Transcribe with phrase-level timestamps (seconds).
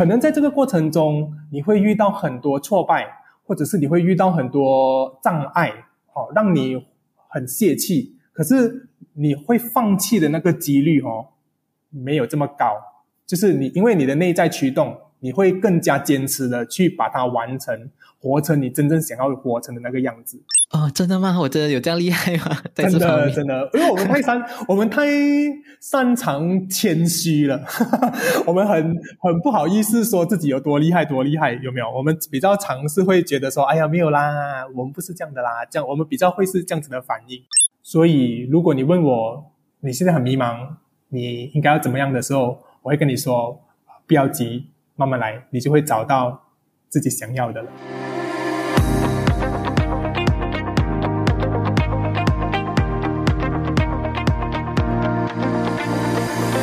[0.00, 3.06] 可能在这个过程中，你会遇到很多挫败，
[3.44, 5.68] 或者是你会遇到很多障碍，
[6.14, 6.86] 哦，让你
[7.28, 8.16] 很泄气。
[8.32, 11.26] 可是你会放弃的那个几率哦，
[11.90, 12.80] 没有这么高。
[13.26, 20.42] 就是你因为你的内在驱动，你会更加坚持的去把它完成，活成你真正想要活成的那个样子。
[20.72, 21.36] 哦，真的吗？
[21.40, 22.56] 我真的有这样厉害吗？
[22.74, 25.04] 真的真的，因为我们太擅，我们太
[25.80, 27.60] 擅长谦虚了，
[28.46, 31.90] 我们很很不好意思说自己有多厉害多厉害，有没有？
[31.90, 37.42] 我们比较尝试会觉得说，哎呀，没有啦，我们不是这样的啦，这样我们比较会是这样子的反应。
[37.82, 40.68] 所以，如果你问我你现在很迷茫，
[41.08, 43.60] 你应该要怎么样的时候，我会跟你说，
[44.06, 44.66] 不要急，
[45.00, 46.38] 慢慢来，你就会找到
[46.90, 47.70] 自己想要的了。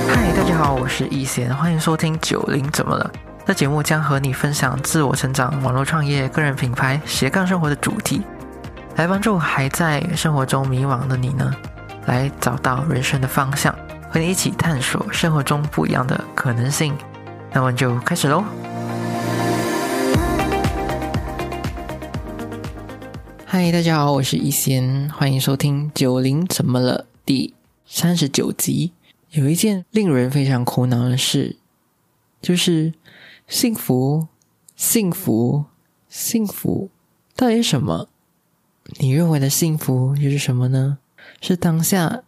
[0.08, 3.12] 嗨，大家好，我是易贤，欢迎收听《九零怎么了》。
[3.44, 8.22] 这节目将和你分享自我成长、网络创业、个人品牌、斜杠生活的主题，
[8.98, 11.52] 来帮助还在生活中迷茫的你呢，
[12.06, 13.74] 来找到人生的方向，
[14.12, 16.96] 和你一起探索生活中不一样的可能性。
[17.54, 18.44] 那我们就开始喽。
[23.46, 27.54] 嗨，大家好，我是易贤，欢迎收听《九零怎么了》第
[27.86, 28.92] 三十九集。
[29.32, 31.58] 有一件令人非常苦恼的事，
[32.42, 32.94] 就是
[33.48, 34.28] 幸福，
[34.76, 35.66] 幸福，
[36.10, 36.90] 幸福，
[37.36, 38.10] 到底是什么？
[39.00, 41.00] 你认为的幸福又是什么呢？
[41.42, 42.24] 是当下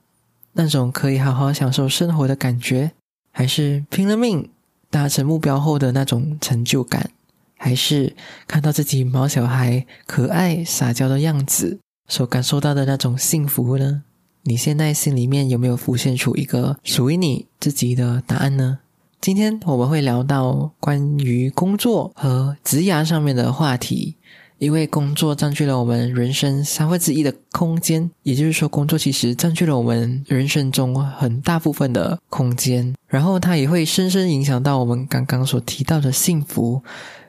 [0.53, 2.92] 那种可以好好享受生活的感觉，
[3.31, 4.50] 还是拼了命
[4.90, 7.12] 达成目标后的那种成就感？
[7.58, 8.16] 还是
[8.48, 14.04] 看到自己毛小孩可爱撒娇的样子所感受到的那种幸福呢？
[14.44, 18.80] 你现在心里面有没有浮现出一个属于你自己的答案呢？
[19.20, 24.16] 今天我们会聊到关于工作和职涯上面的话题，
[24.60, 36.84] 因为工作占据了我们人生三分之一的空间，也就是说，工作其实占据了我们人生中很大部分的空间，然后它也会深深影响到我们刚刚所提到的幸福，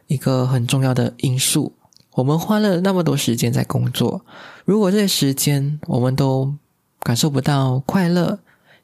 [0.09, 1.73] 一个很重要的因素。
[2.17, 4.25] 我们花了那么多时间在工作，
[4.65, 6.53] 如果这些时间我们都
[7.01, 8.41] 感受不到快乐，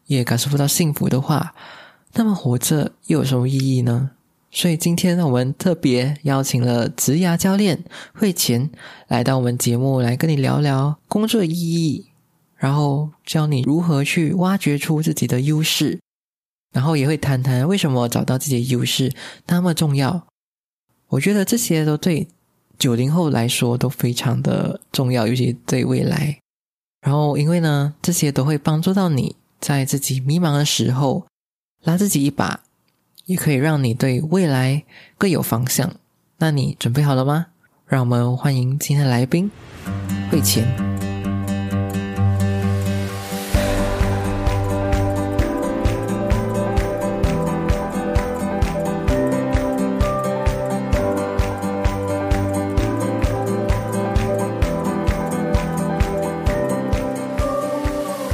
[0.06, 1.52] 也感受不到幸福的话，
[2.14, 4.12] 那么活着又有什么意义呢？
[4.56, 7.84] 所以今天我们特别邀请了职涯教练
[8.14, 8.70] 慧钱
[9.06, 12.06] 来到我们节目，来跟你聊聊工作意义，
[12.56, 16.00] 然后教你如何去挖掘出自己的优势，
[16.72, 19.12] 然后也会谈谈为什么找到自己的优势
[19.48, 20.26] 那么重要。
[21.08, 22.26] 我觉得这些都对
[22.78, 26.38] 九零后来说都非常的重要，尤其对未来。
[27.02, 31.26] 然后，因为呢，这些都会帮助到你在自己迷茫的时候
[31.82, 32.62] 拉自己一把，
[33.26, 34.84] 也可以让你对未来
[35.18, 35.92] 更有方向。
[36.38, 37.46] 那你准备好了吗？
[37.86, 39.50] 让我们欢迎今天的来宾
[40.30, 40.64] 慧钱。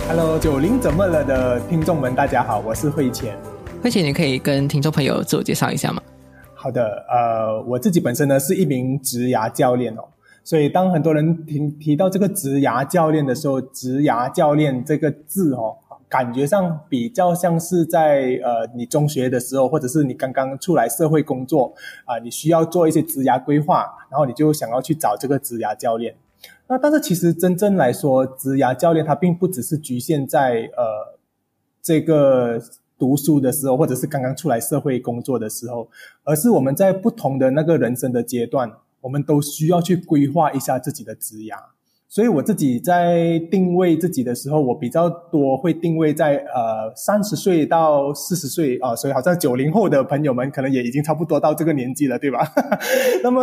[0.06, 3.34] Hello，九零怎么了的听众们，大家好，我是慧钱。
[3.82, 6.00] 慧钱，你可以跟听众朋友自我介绍一下吗？
[6.54, 10.04] 好的，呃，我自己本身呢是一名职涯教练哦，
[10.44, 15.74] 所以当很多人提提到这个职涯教练的时候，职涯教练这个字哦，
[16.08, 26.14] 感觉上比较像是在呃你中学的时候，或者是你刚刚出来社会工作啊、你需要做一些职涯规划，然后你就想要去找这个职涯教练。
[26.68, 31.18] 那但是其实真正来说，职涯教练他并不只是局限在呃
[31.82, 32.62] 这个
[32.98, 35.88] 读书的时候，或者是刚刚出来社会工作的时候，
[36.24, 38.70] 而是我们在不同的那个人生的阶段，
[39.00, 41.56] 我们都需要去规划一下自己的职涯。
[42.12, 52.46] 所以我自己在定位自己的时候，我比较多会定位在呃三十岁到四十岁啊，所以好像九零后的朋友们可能也已经差不多到这个年纪了，对吧？
[53.24, 53.40] 那么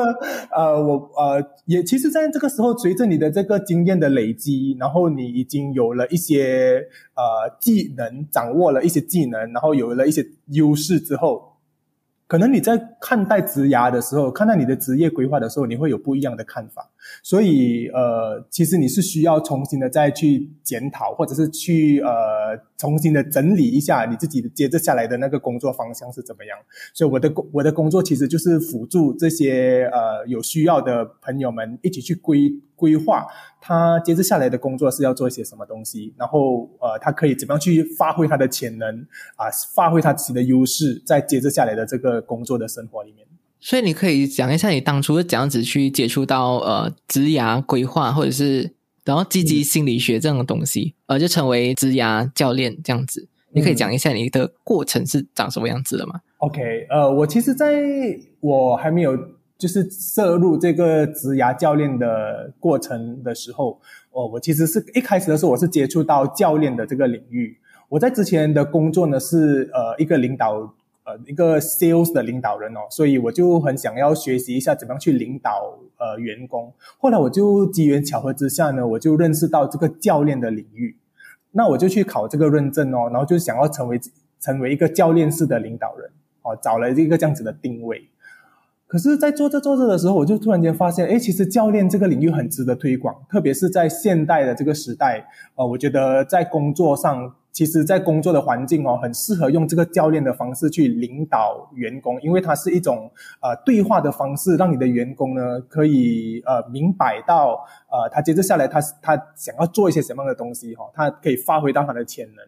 [0.56, 6.86] 呃我呃也其实在这个时候，随着你的这个经验的累积，然后你已经有了一些
[7.16, 11.54] 呃技能，掌握了一些技能，然后有了一些优势之后，
[12.28, 16.92] 可能你在看待职涯的时候，看待你的职业规划的时候，你会有不一样的看法。
[17.24, 26.58] 所以呃，其实你是需要重新的再去检讨，或者是去呃重新的整理一下你自己接着下来的那个工作方向是怎么样。
[26.94, 33.28] 所以我的工我的工作其实就是辅助这些呃有需要的朋友们一起去规规划
[33.62, 38.90] 他接着下来的工作是要做一些什么东西，然后呃他可以怎么样去发挥他的潜能
[39.36, 43.26] 啊，发挥他自己的优势，在接着下来的这个工作的生活里面。
[43.62, 48.72] 所以你可以讲一下你当初是怎样子去接触到呃职涯规划，或者是
[49.04, 53.28] 然后积极心理学这样的东西，呃，就成为职涯教练这样子。
[53.52, 57.84] 你可以讲一下你的过程是长什么样子的吗？OK，呃，我其实在
[58.40, 59.18] 我还没有
[59.58, 63.82] 就是涉入这个职涯教练的过程的时候，
[64.12, 67.58] 哦，我其实是一开始的时候我是接触到教练的这个领域。
[67.90, 70.76] 我在之前的工作呢是呃一个领导。
[71.10, 76.72] 呃，一个 sales 的领导人哦，所以我就很想要学习一下怎么样去领导呃员工。
[77.00, 80.96] 后来我就机缘巧合之下呢，我就认识到这个教练的领域，
[81.50, 84.00] 那我就去考这个认证哦，然后就想要成为
[84.40, 86.12] 成为一个教练式的领导人
[86.44, 88.08] 哦，找了一个这样子的定位。
[88.86, 97.34] 可是，在做着做着的时候，我就突然间发现，哎，其实教练这个领域很值得推广，特别是在现代的这个时代，呃，我觉得在工作上。
[97.51, 103.12] 其实，在工作的环境哦，很适合用这个教练的方式去领导员工，因为它是一种
[103.42, 112.46] 呃对话的方式，让你的员工呢可以呃明白到呃他接着下来他他想要做一些什么样的东西哈，他可以发挥到他的潜能。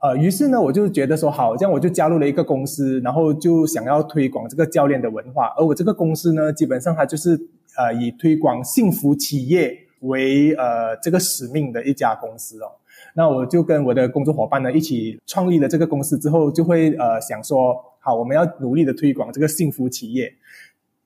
[0.00, 5.54] 呃，于是呢，我就觉得说好，这样我就加入了一个公司，然后就想要推广这个教练的文化。
[5.56, 7.38] 而我这个公司呢，基本上它就是
[7.76, 12.72] 呃以推广幸福企业为呃这个使命的一家公司哦。
[13.14, 20.32] 那我就跟我的工作伙伴呢一起创立了这个公司之后，就会呃想说，好，我们要努力的推广这个幸福企业。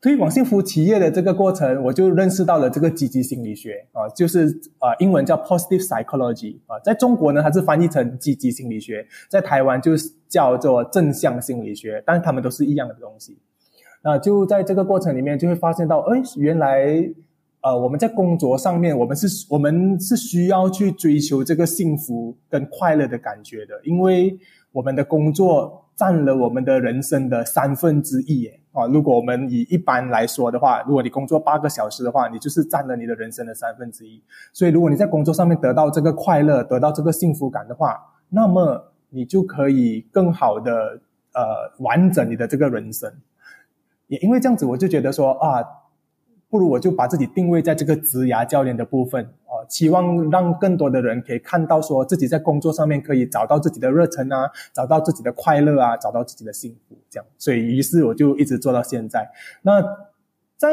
[0.01, 4.47] 推广幸福企业的这个过程，我就认识到了这个积极心理学啊，就是
[4.79, 13.37] 啊英文叫 positive psychology 啊，在中国呢它是翻译成积极心理学，在台湾就是叫做正向心理学，但是他们都是一样的东西。
[14.03, 17.13] 那就在这个过程里面，就会发现到，哎，原来。
[17.67, 24.39] 呃，我们在工作上面，我们是，我们是需要去追求这个幸福跟快乐的感觉的，因为
[24.71, 34.23] 我们的工作占了我们的人生的三分之一，啊，如果我们以一般来说的话，如果你工作八个小时的话，你就是占了你的人生的三分之一。
[34.53, 41.01] 所以，如果你在工作上面得到这个快乐，得到这个幸福感的话，那么你就可以更好的
[41.35, 41.43] 呃
[41.81, 43.13] 完整你的这个人生。
[44.07, 45.65] 也因为这样子，我就觉得说啊。
[46.49, 57.27] 不如我就把自己定位在这个职涯教练的部分啊，期望让更多的人可以看到，说自己在工作上面可以找到自己的热忱啊，找到自己的快乐啊，找到自己的幸福，这样。
[57.37, 59.29] 所以，于是我就一直做到现在。
[59.63, 59.83] 那
[60.57, 60.71] 在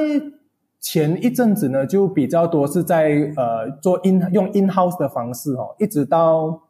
[0.79, 6.61] 前一阵子呢，就比较多是在呃做 in 用 in house 的方式哦，一直到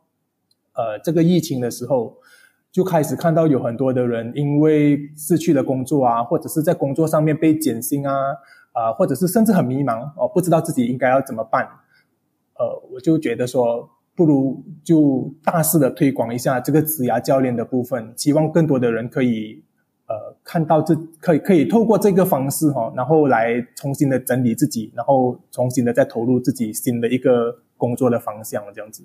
[0.76, 2.16] 呃这个疫情的时候，
[2.72, 8.14] 就开始看到有很多的人因为失去了工作啊，或者是在工作上面被减薪啊。
[8.74, 11.64] 啊，或者是甚至很迷茫哦，不知道自己应该要怎么办，
[12.60, 19.64] 呃，我就觉得说，不如就大肆的推广一下这个职涯教练的部分，希望更多的人可以
[20.08, 29.04] 呃看到这可以可以透过这个方式哈，然后来重新的整理自己，然后重新的再投入自己新的一个工作的方向这样子。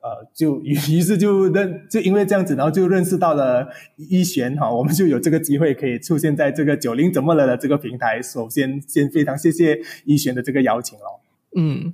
[0.00, 8.22] 呃，就于是就认就因为这样子，然后就认识到了一璇哈，我们就有这个机会可以出现在这个九零怎么了的这个平台。
[8.22, 11.18] 首先，先非常谢谢一璇的这个邀请哦。
[11.56, 11.92] 嗯，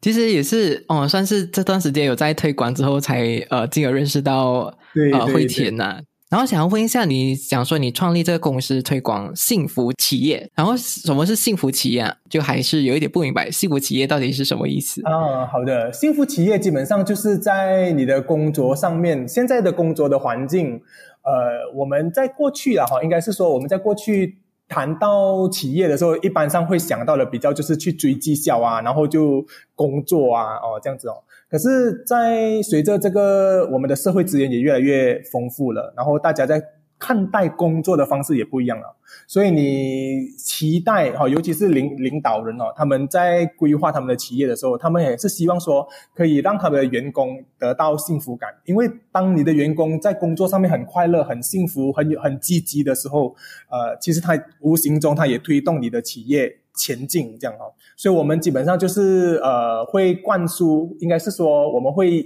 [0.00, 4.72] 其实也是哦，算是这段时间有在推广之后，才呃进而认识到
[5.12, 6.00] 呃惠田呐。
[6.30, 12.14] 然后想要问一下，你想说你创立这个公司推广幸福企业，然后什么是幸福企业啊？
[12.28, 15.46] 就还是有一点不明白，幸福企业到底是什么意思啊？
[15.46, 20.82] 好的，幸福企业基本上就是在你的工作上面，现在的工作的环境，
[21.22, 24.36] 呃，我们在过去啊，哈，应该是说我们在过去
[24.68, 31.24] 谈到企业的时候，一般上会想到的比较就是去追绩效啊，然后就工作啊，哦，这样子哦。
[31.50, 36.62] 可是，在随着这个我们的社会资源也越来越丰富了，然后大家在
[36.98, 38.96] 看待工作的方式也不一样了。
[39.26, 48.50] 所以你期待哈，尤其是领领导人哦，他们在规划他们的企业的时候，他们也是希望说可以让他们的员工得到幸福感。
[48.66, 53.34] 因为当你的员工在工作上面很快乐、很幸福、很有很积极的时候，
[53.70, 56.58] 呃，其实他无形中他也推动你的企业。
[56.78, 62.24] 前进这样哦，所以我们基本上就是呃会灌输，应该是说我们会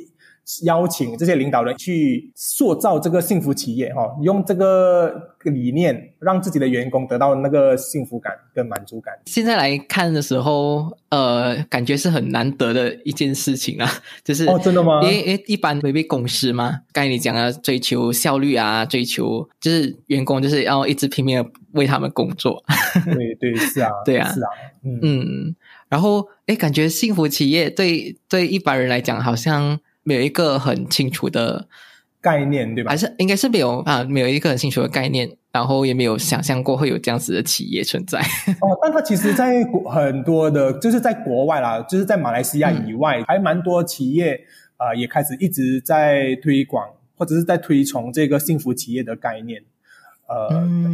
[0.64, 9.14] 邀请这些领导人去塑造这个幸福企业哈，用这个理念让自己的员工得到那个幸福感跟满足感。
[9.26, 13.88] 现在来看的时候，呃，感觉是很难得的一件事情啊，
[14.24, 15.00] 就是哦，真的吗？
[15.02, 22.62] 因为因为一般违背公司嘛，刚才你讲的追求效率啊，追求就是员工就是要一直拼命的为他们工作。
[23.04, 24.48] 对对是啊， 对啊，是啊，
[24.84, 25.56] 嗯嗯，
[25.88, 29.78] 然后哎，感觉幸福企业对对一般人来讲好像。
[30.02, 31.66] 没有一个很清楚的
[32.20, 32.90] 概念，对吧？
[32.90, 38.20] 还是应该是没有啊，没有一个很清楚的概念，然后也没有想象过会有这样子的企业存在。
[38.20, 44.40] 哦，但它其实，在很多的，就是在国外啦，就是在马来西亚以外，还蛮多企业
[44.76, 49.62] 啊，也开始一直在推广或者是在推崇这个幸福企业的概念。
[50.28, 50.48] 呃，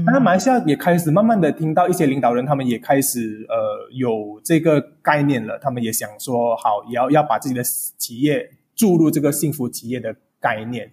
[0.05, 8.50] 当然，马来西亚也开始慢慢的听到一些领导人，他们也开始呃有这个概念了，他们也想说，好，也要要把自己的企业。
[8.78, 10.92] 注入这个幸福企业的概念，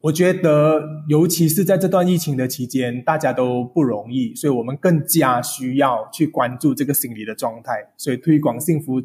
[0.00, 9.00] 我觉得，尤其是在这段疫情的期间，大家都不容易，所以我们更加需要去关注这个心理的状态，所以推广幸福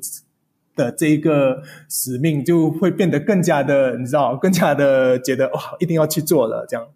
[0.76, 6.88] 的这一个使命就会变得更加的，你知道，更加的觉得哇，一定要去做了，这样。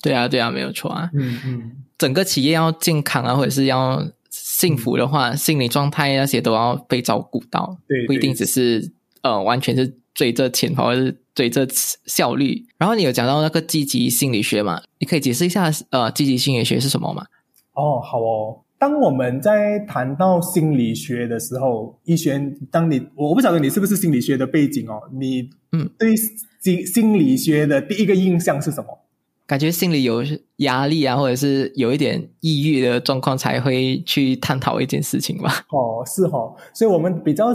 [0.00, 1.10] 对啊，对啊，没有错啊。
[1.12, 9.98] 嗯嗯，整个企业要健康啊，或者是要幸福的话，心理状态那些都要被照顾到，对，不一定只是呃，完全是。
[10.16, 11.68] 追着钱或者是追着
[12.06, 12.64] 效率？
[12.78, 14.80] 然后你有讲到那个积极心理学嘛？
[14.98, 17.26] 你可以解释一下，呃，积极心理学是什么吗？
[17.74, 18.62] 哦，好哦。
[18.78, 26.14] 当我们在谈到心理学的时候，一璇，当你我不晓得你是不是心理学的背景哦，你嗯，对
[26.60, 29.00] 心心理学的第一个印象是什么？
[29.46, 30.24] 感觉心里有
[30.56, 35.66] 压力啊，或者是有一点抑郁的状况，才会去探讨一件事情吧？
[35.68, 37.48] 哦，是哦，所以我们比较。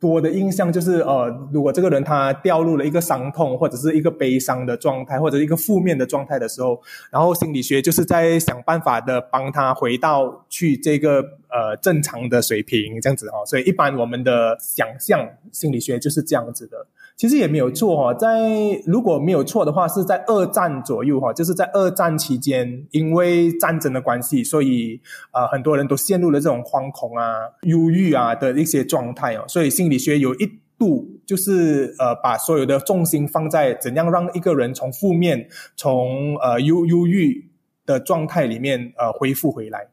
[0.00, 6.80] 多的印象就是，呃，如果这个人他掉入了一个伤痛或者是一个悲伤的状态，或者一个负面的状态的时候，
[7.10, 13.44] 然后心理学就是在想办法的帮他回到去这个呃正常的水平这样子哦。
[13.44, 16.86] 所以一般我们的想象心理学就是这样子的。
[17.20, 18.48] 其实也没有错哈，在
[18.86, 24.98] 如果没有错的话，是在二战左右哈，就是在二战期间，因为战争的关系，所以
[25.30, 29.44] 呃很多人都陷入了这种惶恐啊、忧郁啊的一些状态哦。
[29.46, 35.46] 所以心理学有一度就是呃把所有的重心放在怎样让一个人从负面、
[35.76, 37.50] 从呃忧忧郁
[37.84, 39.88] 的状态里面呃恢复回来。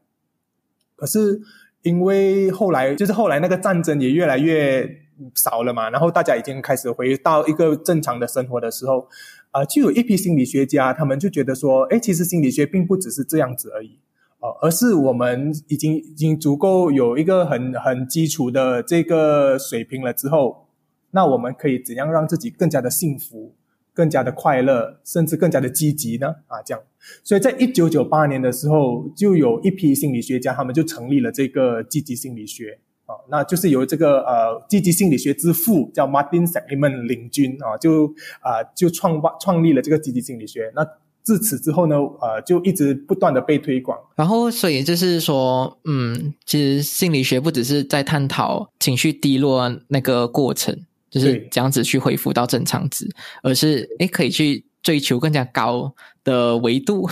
[0.96, 1.42] 可是
[1.82, 5.02] 因为后来就是后来那个战争也越来越。
[5.34, 9.08] 少了嘛，然后大家已经开始回到一个正常的生活的时候，
[9.50, 13.98] 啊，就有一批心理学家，他们就觉得说，哎，其实心理学并不只是这样子而已，
[14.40, 20.68] 哦，而是我们已经已经足够有一个很很基础的这个水平了之后，
[21.10, 23.54] 那我们可以怎样让自己更加的幸福、
[23.92, 26.28] 更加的快乐，甚至更加的积极呢？
[26.46, 26.82] 啊，这样，
[27.24, 32.78] 所以在一九九八年的时候，就有一批心理学家，他们就成立了这个积极心理学。
[33.08, 38.04] 啊，那就是由这个呃积极心理学之父叫 Martin Seligman 领军啊，就
[38.40, 40.70] 啊就创办创立了这个积极心理学。
[40.76, 40.86] 那
[41.22, 43.98] 自此之后呢，呃，就一直不断的被推广。
[44.14, 50.78] 然后，所以就是说，嗯，其实心理学不只是在探讨情绪低落那个过程，
[51.10, 53.08] 就是这样子去恢复到正常值，
[53.42, 57.08] 而是诶可以去追求更加高的维度。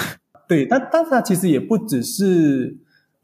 [0.46, 2.76] 对，但但是它其实也不只是。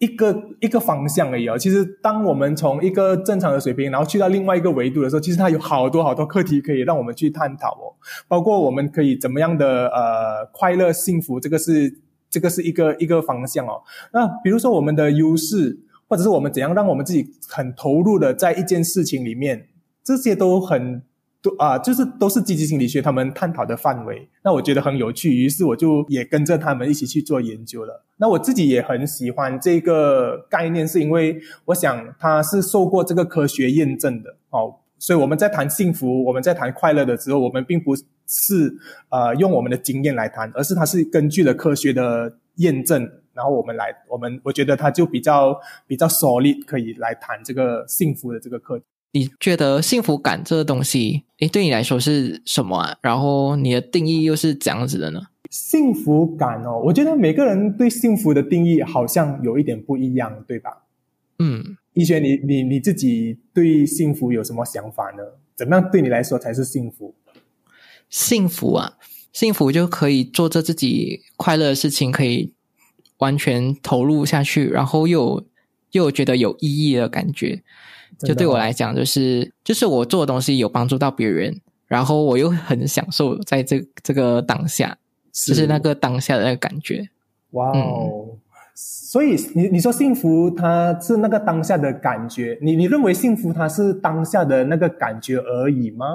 [0.03, 1.57] 一个一个方向而已哦。
[1.57, 7.95] 其实，当我们从一个正常的水平，然后去到另外一个维度的时候，其实它有好多好多课题可以让我们去探讨哦。
[8.27, 13.81] 包括我们可以怎么样的呃快乐幸福，这个是这个是一个一个方向哦。
[14.13, 15.79] 那比如说我们的优势，
[16.09, 19.69] 或者是我们怎样让我们自己很投入的在一件事情里面，
[20.03, 21.03] 这些都很。
[21.43, 28.05] 都啊，就是都是积极心理学他们探讨的范围，那我觉得很有趣，于是我就也跟着他们一起去做研究了。
[28.19, 34.77] 那我自己也很喜欢这个概念，是因为我想它是受过这个科学验证的哦。
[34.99, 38.73] 所以我们在谈幸福，我们在谈快乐的时候，我们并不是
[39.09, 43.03] 呃用我们的经验来谈，而是它是根据了科学的验证，
[43.35, 45.59] 然后我们来，我们我觉得它就比较
[45.89, 48.85] 比较 solid，可以来谈这个幸福的这个课题。
[49.13, 52.97] 你觉得幸福感这个东西，诶，对你来说是什么啊？
[53.03, 55.21] 然后你的定义又是怎样子的呢？
[55.51, 60.85] 幸福感哦，我觉得每个人对幸福的定义好像有一点不一样，对吧？
[61.39, 65.23] 嗯，一轩，你你你自己对幸福有什么想法呢？
[65.55, 67.15] 怎么样对你来说才是幸福？
[68.09, 68.95] 幸福啊，
[69.31, 72.55] 幸福就可以做着自己快乐的事情，可以
[73.19, 75.45] 完全投入下去，然后又
[75.91, 77.63] 又觉得有意义的感觉。
[78.21, 84.97] 就对我来讲，就是就是我做的东西有帮助到别人，然后我又很享受在这这个当下，
[85.33, 87.09] 就是那个当下的那个感觉。
[87.51, 88.39] 哇哦！
[88.75, 92.59] 所以你你说幸福，它是那个当下的感觉。
[92.63, 96.07] 你你认为幸福，它是当下的那个感觉而已吗？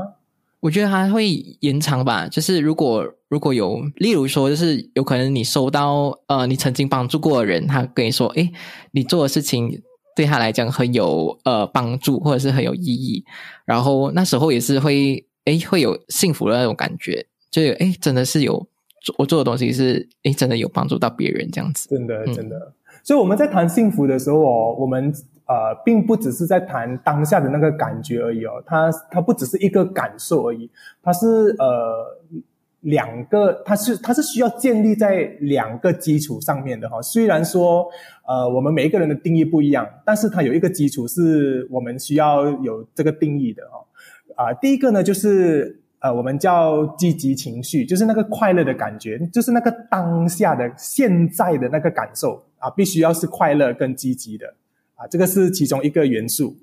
[0.59, 2.27] 我觉得它会延长吧。
[2.27, 8.51] 就是如果如果有，例如说，就是有可能你收到呃，你曾经帮助过的人，他跟你说，诶，
[8.89, 9.79] 你做的事情
[10.17, 13.23] 对他来讲很有呃帮助，或者是很有意义。
[13.65, 18.67] 然后那时候也是会，诶，会有幸福的那种感觉，就诶，真的是有
[19.19, 21.87] 我做的东西是，诶，真的有帮助到别人这样子。
[21.89, 22.73] 真的，真的。
[23.03, 25.13] 所以我们在谈幸福的时候哦，我们
[25.45, 30.67] 呃，并不只是在谈当下的那个感觉而已哦，它它不只是一个感受而已，
[31.03, 32.17] 它是呃
[32.87, 37.01] 两个，它是它是需要建立在两个基础上面的哈。
[37.01, 37.87] 虽然说
[38.27, 44.45] 呃，我们每一个人的定义不一样，但是它有一个基础是我们需要有这个定义的哈。
[44.45, 45.81] 啊，第一个呢就是。
[45.99, 54.45] 呃，我们叫积极情绪，就是那个快乐的感觉，就是那个当下的现在的那个感受啊，必须要是快乐跟积极的
[54.93, 56.55] 啊，这个是其中一个元素。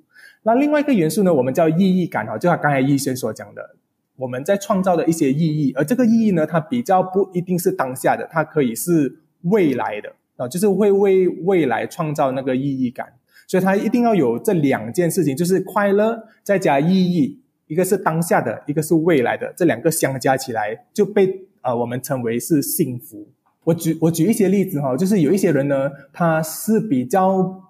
[0.44, 3.74] 那另外一个元素呢，我们叫意义感哈，就像刚才医生所讲的，
[4.16, 13.12] 我们在创造的一些意义，而这个意义呢，它比较不一定是当下的，它可以是未来的啊，就是会为未来创造那个意义感，
[13.46, 17.40] 所以它一定要有这两件事情，就是快乐再加意义。
[17.66, 23.26] 一个是当下的，一个是未来的，这两个相加起来就被呃我们称为是幸福。
[23.64, 27.62] 我举我举一些例子哈，就是有一些人呢，他是比较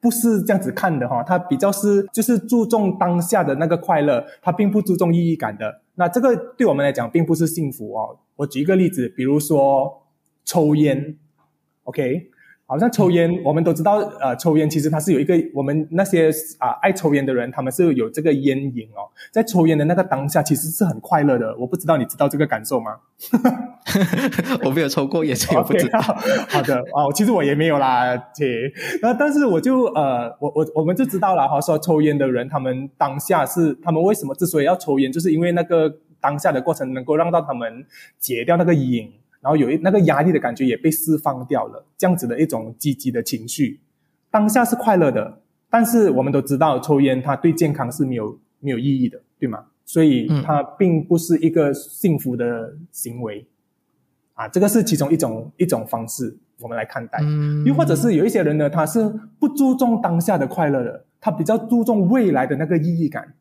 [0.00, 5.80] 不是这样子看的哈，他比较是就是注重当下的那个快乐，他并不注重意义感的。
[5.98, 8.20] 那这个对我们来讲并不是幸福哦。
[8.36, 10.06] 我举一个例子，比如说
[10.44, 11.18] 抽烟
[11.82, 12.30] ，OK。
[12.68, 21.56] 好像抽烟，我们都知道，呃，抽烟其实它是有一个我们那些啊爱抽烟的人，他们是有这个烟瘾哦，在抽烟的那个当下，其实是很快乐的。
[21.56, 22.98] 我不知道你知道这个感受吗？
[24.62, 25.98] 我没有抽过烟，所以我不知道。
[26.00, 28.70] 好的哦，其实我也没有啦，姐。
[29.00, 37.86] 那但是我就呃，我我我们就知道了哈，说抽烟的人，他们当下是他们为什么之所以要抽烟，就是因为那个当下的过程能够让到他们
[38.18, 39.10] 解掉那个瘾。
[39.40, 43.80] 然后有一那个压力的感觉也被释放掉了，这样子的一种积极的情绪，
[44.30, 45.40] 当下是快乐的，
[45.70, 49.66] 但是我们都知道抽烟它对健康是没有没有意义的，对吗？
[49.84, 53.46] 所以它并不是一个幸福的行为，
[54.34, 57.20] 啊，这个是其中一种一种方式，我们来看待。
[57.64, 63.34] 又或者是有一些人呢，他是不注重当下的快乐的，他比较注重未来的那个意义感。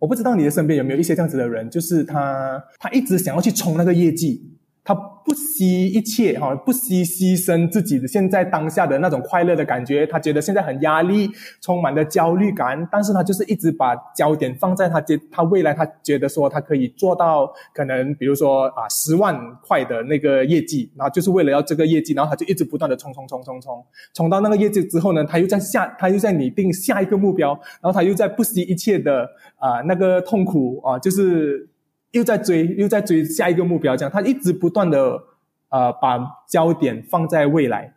[0.00, 4.50] 我不知道你的身边有没有一些这样子的人，就是他他一直想要去冲那个业绩。
[4.84, 10.06] 他不惜一切，哈，不惜牺牲自己的现在当下的那种快乐的感觉。
[10.06, 11.30] 他觉得现在很压力，
[11.62, 31.70] 充满了焦虑感，但是他就是一直把焦点放在他接他未来，他觉得说他可以做到可能，比如说啊十万块的那个业绩，然后就是为了要这个业绩，然后他就一直不断的冲冲冲冲冲，冲到那个业绩之后呢，他又在下，他又在拟定下一个目标，然后他又在不惜一切的啊那个痛苦啊，就是。
[32.14, 35.20] 又在追，又在追下一个目标，这样他一直不断的
[35.68, 37.94] 呃把焦点放在未来，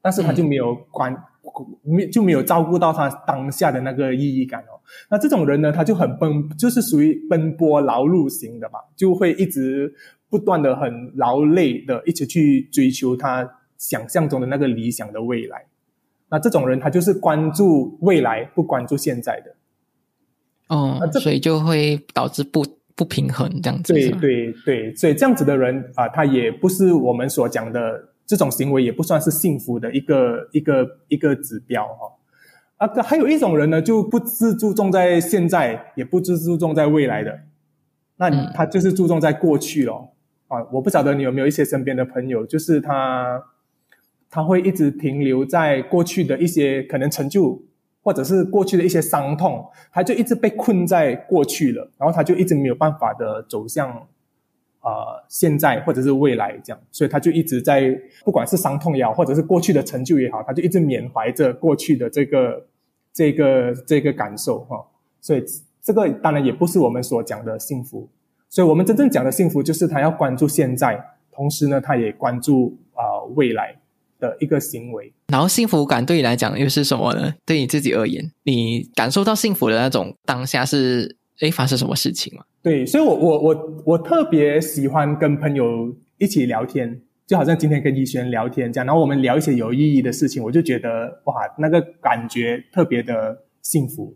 [0.00, 1.14] 但是他就没有关，
[1.82, 4.78] 没就没有照顾到他当下的那个意义感哦。
[5.10, 9.92] 那这种人呢，他就很奔，就是属于奔波劳碌型的吧，就会一直
[10.28, 15.66] 不断的很劳累的，一直去追求他想象中的那个理想的未来。
[16.30, 19.56] 那这种人，他就是关注未来，不关注现在的。
[20.68, 22.64] 哦，所以就会导致不。
[22.94, 32.12] 不平衡这样子，对对对，所以这样子的人啊，他也不是我们所讲的这种行为，也不算是幸福的一个一个一个指标哈。
[32.76, 37.40] 啊，还有一种人呢，就不只注重在现在，也不只注重在未来的，
[38.16, 40.12] 那他就是注重在过去咯。
[40.48, 40.62] 啊。
[40.72, 43.42] 我不晓得你有没有一些身边的朋友，就是他
[44.30, 47.62] 他会一直停留在过去的一些可能成就。
[48.02, 53.90] 或者是过去的一些伤痛，他就一直被困在过去了，然后他就一直没有办法的走向，
[54.80, 62.66] 呃，现在或者是未来这样，所以他就一直在，不管是伤痛也好，或者是过去的成就也好，他就一直缅怀着过去的这个
[63.12, 64.82] 这个这个感受哈，
[65.20, 65.44] 所以
[65.82, 68.08] 这个当然也不是我们所讲的幸福，
[68.48, 70.98] 所以我们真正讲的幸福就是他要关注现在，
[71.30, 73.79] 同时呢，他也关注啊未来。
[74.20, 77.34] 的一个行为，然后幸福感对你来讲又是什么呢？
[77.46, 82.44] 对你自己而言，你感受到幸福的那种当下是诶发生什么事情吗？
[82.62, 94.14] 对，所以我我我我特别喜欢跟朋友一起聊天，就好像今天跟医轩聊天这样，然后我们聊一些有意义的事情，我就觉得哇，那个感觉特别的幸福。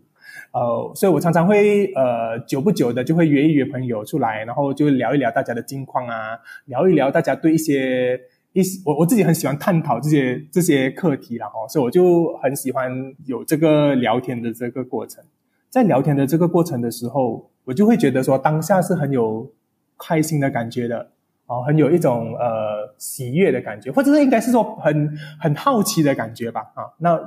[0.51, 8.19] 呃，所以我常常会呃久不久的就会约一约朋友出来，然后就聊一聊大家的近况啊，聊一聊大家对一些
[8.55, 12.89] 一我我自己很喜欢探讨这些这些课题了哈，所以我就很喜欢
[13.25, 15.23] 有这个聊天的这个过程。
[15.69, 19.51] 在聊天的这个过程的时候，我就会觉得说当下是很有
[19.97, 21.11] 开心的感觉的，
[21.47, 27.19] 哦，很有一种呃喜悦的感觉，或者是应该是说很很好奇的感觉吧，啊，那。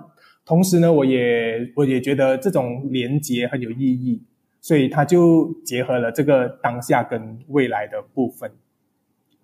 [0.48, 4.22] 同时呢，我也我也觉得这种连接很有意义，
[4.62, 8.50] 所以它就结合了这个当下跟未来的部分。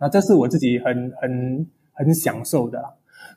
[0.05, 2.79] 那这是我自己很很很享受的。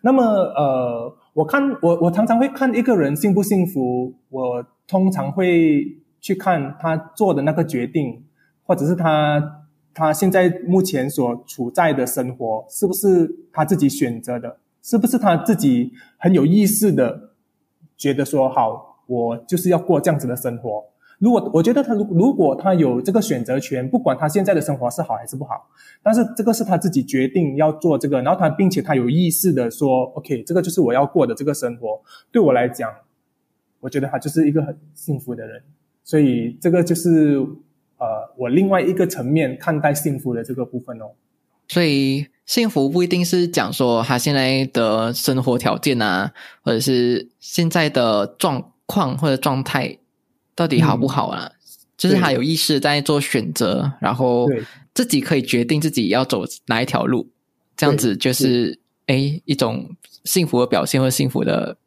[0.01, 8.25] 那么呃，我看我我常常会看一个人幸不幸福，我通常会去看他做的那个决定，
[8.65, 17.30] 或者是他他现在目前所处在的生活是不是他自己选择的，是不是他自己很有意识的。
[17.95, 20.84] 觉得说好，我就是要过这样子的生活。
[21.19, 25.67] 如果我觉得他如如果他有这个选择权，不管他现在的生活是好还是不好，
[26.03, 32.01] 但是这个是他自己决定要做这个，然后他并且他有意识的说，OK，这个就是我要过的这个生活。
[32.32, 32.91] 对我来讲，
[33.80, 35.62] 我觉得他就是一个很幸福的人。
[36.03, 37.38] 所以这个就是
[37.97, 38.06] 呃，
[38.38, 41.12] 我另外一个层面看待幸福的这个部分哦。
[41.67, 42.27] 所以。
[42.47, 46.32] 幸福不一定是讲说他现在的生活条件啊，
[46.63, 49.97] 或者是现在的状况或者状态
[50.57, 51.51] 到底好不好啊？
[51.95, 54.47] 就是他有意识在做选择，然后
[54.93, 57.29] 自己可以决定自己要走哪一条路，
[57.77, 59.91] 这样子就是哎一种
[60.25, 61.77] 幸福的表现或幸福的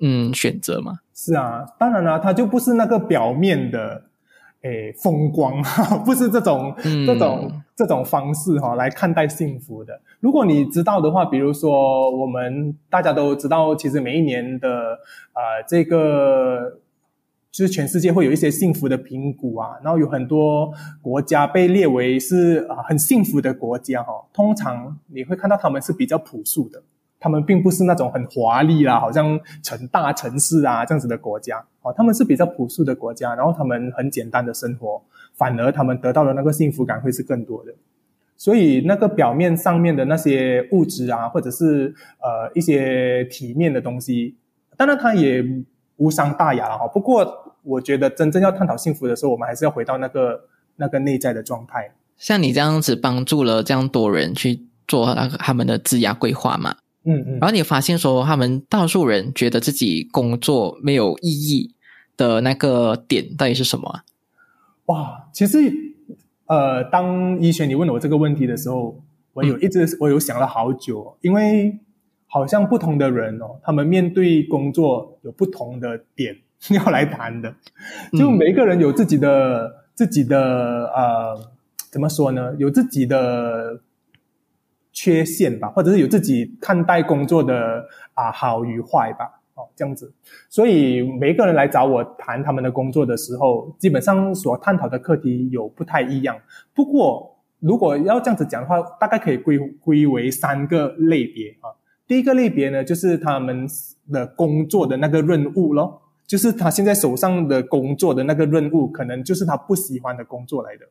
[0.00, 0.98] 嗯选择嘛。
[1.14, 4.02] 是啊，当然了，他就不是那个表面的。
[4.62, 5.62] 诶，风光
[6.04, 9.98] 不是这种这种这种方式哈来看待幸福的。
[10.20, 14.68] 如果你知道的话，比如说我们大家都知道，其实每一年的
[15.32, 16.78] 呃这个
[17.50, 24.12] 就是全世界会有一些幸福的评估啊，然后有很多国家被列为是啊很幸福的国家哈。
[24.32, 26.82] 通常你会看到他们是比较朴素的。
[27.22, 35.02] 他们并不是那种很华丽啦，好像成大城市啊这样子的国家哦，他们是比较朴素的国家，然后他们很简单的生活，
[35.34, 37.74] 反而他们得到的那个幸福感会是更多的。
[38.38, 44.34] 所以那个表面上面的那些物质啊，或者是呃一些体面的东西，
[44.78, 45.44] 当然它也
[46.00, 46.88] 无伤大雅哈。
[46.88, 51.92] 不过我觉得真正要探讨幸福的时候，我们还是要回到那个那个内在的状态。
[52.16, 56.74] 像你这样子帮助了这样多人去做那个他们的职涯规划嘛？
[57.04, 61.74] 嗯嗯，然后你发现说，他们大多数人觉得自己工作没有意义
[62.16, 64.00] 的那个点到底是什么？
[64.86, 65.72] 哇，其实，
[66.46, 71.78] 呃，当医学你问我这个问题的时候，我有一直我有想了好久，因为
[72.30, 76.34] 好像不同的人哦，他们面对工作有不同的点
[76.70, 77.54] 要来谈的，
[78.16, 81.50] 就每一个人有自己的自己的呃，
[81.90, 82.54] 怎么说呢？
[82.58, 83.80] 有自己的。
[84.92, 90.12] 缺陷吧，或者是有自己看待工作的啊好与坏吧，哦这样子，
[90.50, 96.36] 所以每一个人来找我谈他们的工作的时候，基本上所探讨的课题有不太一样。
[96.74, 101.70] 不过如果要这样子讲的话，大概可以归归为三个类别啊。
[102.10, 103.68] 第一个类别呢，就是他们
[104.10, 110.86] 的工作的那个任务咯，就是他现在手上的工作的那个任务，可能就是他不喜欢的工作来的。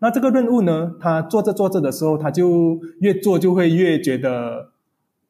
[0.00, 0.94] 那这个任务呢？
[1.00, 4.68] 他做着做着的时候，他就越做就会越觉得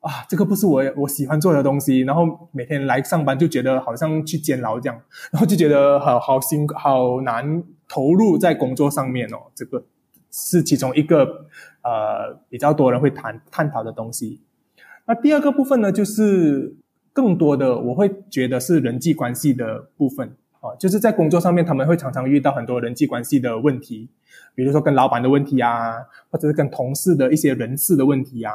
[0.01, 2.01] 啊，这个不是我我喜欢做的东西。
[2.01, 9.39] 然后每天来上班就觉得好像去监牢这样，然后就觉得好好辛好难投入在工作上面哦。
[9.55, 9.85] 这个
[10.33, 11.47] 是其中一个
[11.85, 14.41] 呃比较多人会谈探讨的东西。
[15.09, 16.77] 那第二个部分呢，就是
[17.15, 20.37] 更多的我会觉得是人际关系的部分。
[20.61, 24.09] 啊，就是在工作上面，他们会常常遇到很多人际关系的问题，
[24.57, 25.93] 比如说跟老板的问题啊，
[26.31, 28.53] 或者是跟同事的一些人事的问题啊，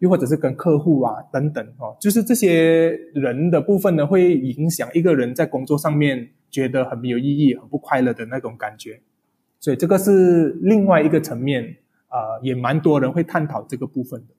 [0.00, 9.00] 又或者是跟客户啊等等哦，就是这些人的部分呢，会影响一个人在工作上面觉得很没有意义、很不快乐的那种感觉。
[9.60, 11.76] 所以这个是另外一个层面
[12.08, 14.34] 啊，也蛮多人会探讨这个部分的。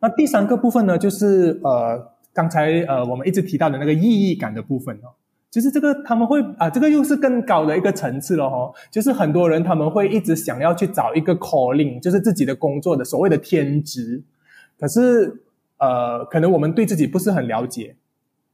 [0.00, 5.14] 那第三个部分呢，就是呃，刚才呃我们一直提到的那个意义感的部分哦。
[5.50, 8.70] 就是这个，他们会啊，这个又是更高的一个层次了哈。
[8.90, 14.22] 就是很多人他们会一直想要去找一个 calling，就是自己的工作的所谓的天职。
[14.78, 15.40] 可是
[15.78, 17.96] 呃，可能我们对自己不是很了解。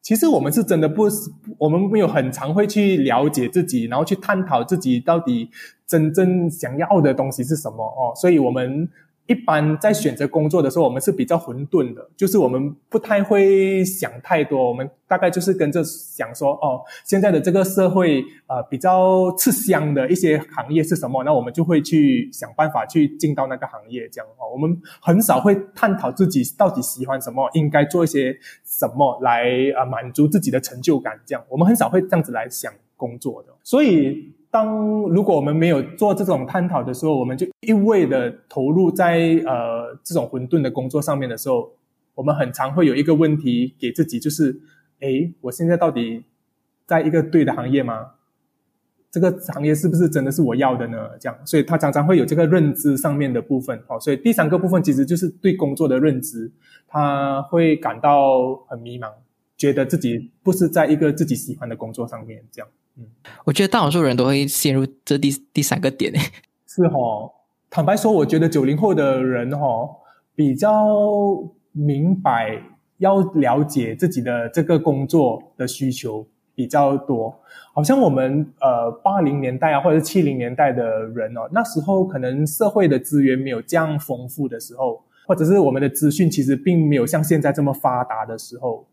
[0.03, 5.51] 其实我们是真的不是，我们没有很常会去了解自己，然后去探讨自己到底
[5.89, 8.15] 真正想要的东西是什么哦。
[8.15, 8.89] 所以我们
[9.27, 34.35] 一般在选择工作的时候，我们是比较混沌的，就是我们不太会想太多，我们大概就是跟着想说，哦，现在的这个社会呃比较吃香的一些行业是什么，那我们就会去想办法去进到那个行业，这样哦，我们很少会探讨自己到底喜欢什么，应该做一些什么来啊满足自己的成就感，这样我们很少会这样子来想工作的，所以。
[34.55, 34.69] 当
[35.09, 41.73] 如果我们没有做这种探讨的时候，我们就一味的投入在呃这种混沌的工作上面的时候，
[42.15, 44.61] 我们很常会有一个问题给自己，就是，
[45.01, 46.23] 哎，我现在到底
[46.87, 48.13] 在一个对的行业吗？
[49.11, 51.11] 这个行业是不是真的是我要的呢？
[51.19, 53.83] 这样，所以他常常会有这个认知上面的部分。
[53.89, 56.53] 好，所以第三个部分其实就是对工作的认知，
[56.87, 59.11] 他会感到很迷茫，
[59.65, 62.69] 觉得自己不是在一个自己喜欢的工作上面，这样。
[62.99, 63.07] 嗯，
[63.47, 66.21] 我觉得大多数人都会陷入这第第三个点诶。
[66.67, 66.99] 是哈，
[67.71, 69.89] 坦白说，我觉得九零后的人哈
[70.35, 70.69] 比较
[71.73, 72.61] 明白，
[72.99, 77.35] 要了解自己的这个工作的需求比较多。
[77.73, 88.87] 好像我们呃八零年代啊，或者七零年代的人哦，那时候可能社会的资源没有这样丰富的时候，或者是我们的资讯其实并没有像现在这么发达的时候。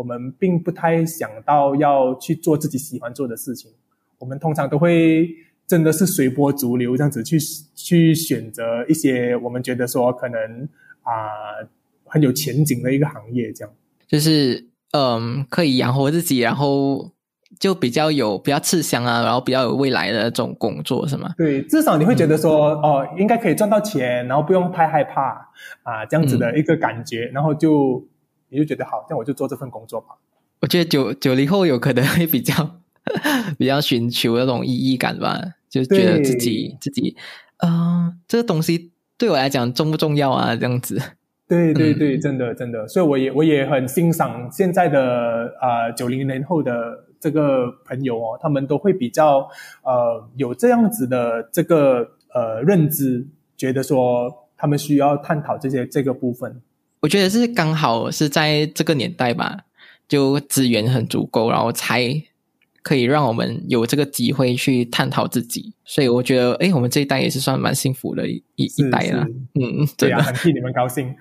[0.00, 3.70] 我们并不太想到要去做自己喜欢做的事情，
[4.18, 5.28] 我们通常都会
[5.66, 7.38] 真的是随波逐流这样子去
[7.74, 10.66] 去选择一些我们觉得说可能
[11.02, 11.12] 啊
[12.06, 13.70] 很有前景的一个行业，这样
[14.08, 17.10] 就是嗯可以养活自己，然后
[17.58, 21.34] 就比较有比较吃香啊，然后比较有未来的这种工作是吗？
[21.36, 25.46] 对，至少你会觉得说哦，应该可以赚到钱，然后不用太害怕
[25.82, 28.02] 啊这样子的一个感觉，然后就。
[28.50, 30.08] 你就觉得好，那我就做这份工作吧。
[30.60, 32.80] 我觉得九九零后有可能会比较
[33.56, 37.16] 比较寻求那种意义感吧，就觉得自己自己，
[37.64, 40.54] 嗯，这个东西对我来讲重不重要啊？
[40.54, 41.00] 这样子。
[41.48, 49.48] 对对对，真的真的，所以我也我也很欣赏现在的啊九零年后的这个朋友哦，他们都会比较
[49.82, 56.60] 呃有这样子的这个呃认知，觉得说他们需要探讨这些这个部分。
[57.00, 59.60] 我觉得是刚好是在这个年代吧，
[60.06, 62.22] 就资源很足够，然后才
[62.82, 65.72] 可以让我们有这个机会去探讨自己。
[65.84, 69.26] 所以我觉得，哎，我们这一代也是算蛮幸福的一一代了。
[69.54, 71.14] 嗯，对啊，很替你们高兴。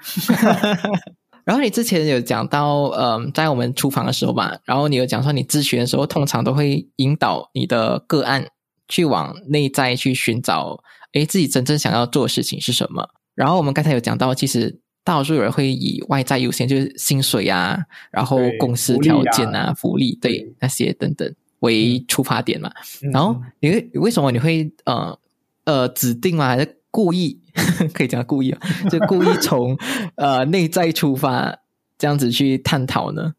[1.45, 8.47] 然后你之前有讲到，嗯，在我们出访的时候吧，然后你有讲说，你咨询的时候通常都会引导你的个案
[8.89, 13.07] 去往内在去寻找，哎，自己真正想要做的事情是什么。
[13.33, 14.81] 然后我们刚才有讲到，其实。
[15.09, 22.71] 大多数人会以外在优先，就是薪水啊，然后公司条件啊、福利对那些等等为出发点嘛。
[23.11, 25.17] 然后你为什么你会呃
[25.63, 26.49] 呃指定吗？
[26.49, 27.39] 还是故意
[27.91, 28.59] 可以讲故意啊？
[28.91, 29.75] 就故意从
[30.13, 31.57] 呃内在出发
[31.97, 33.33] 这样子去探讨呢？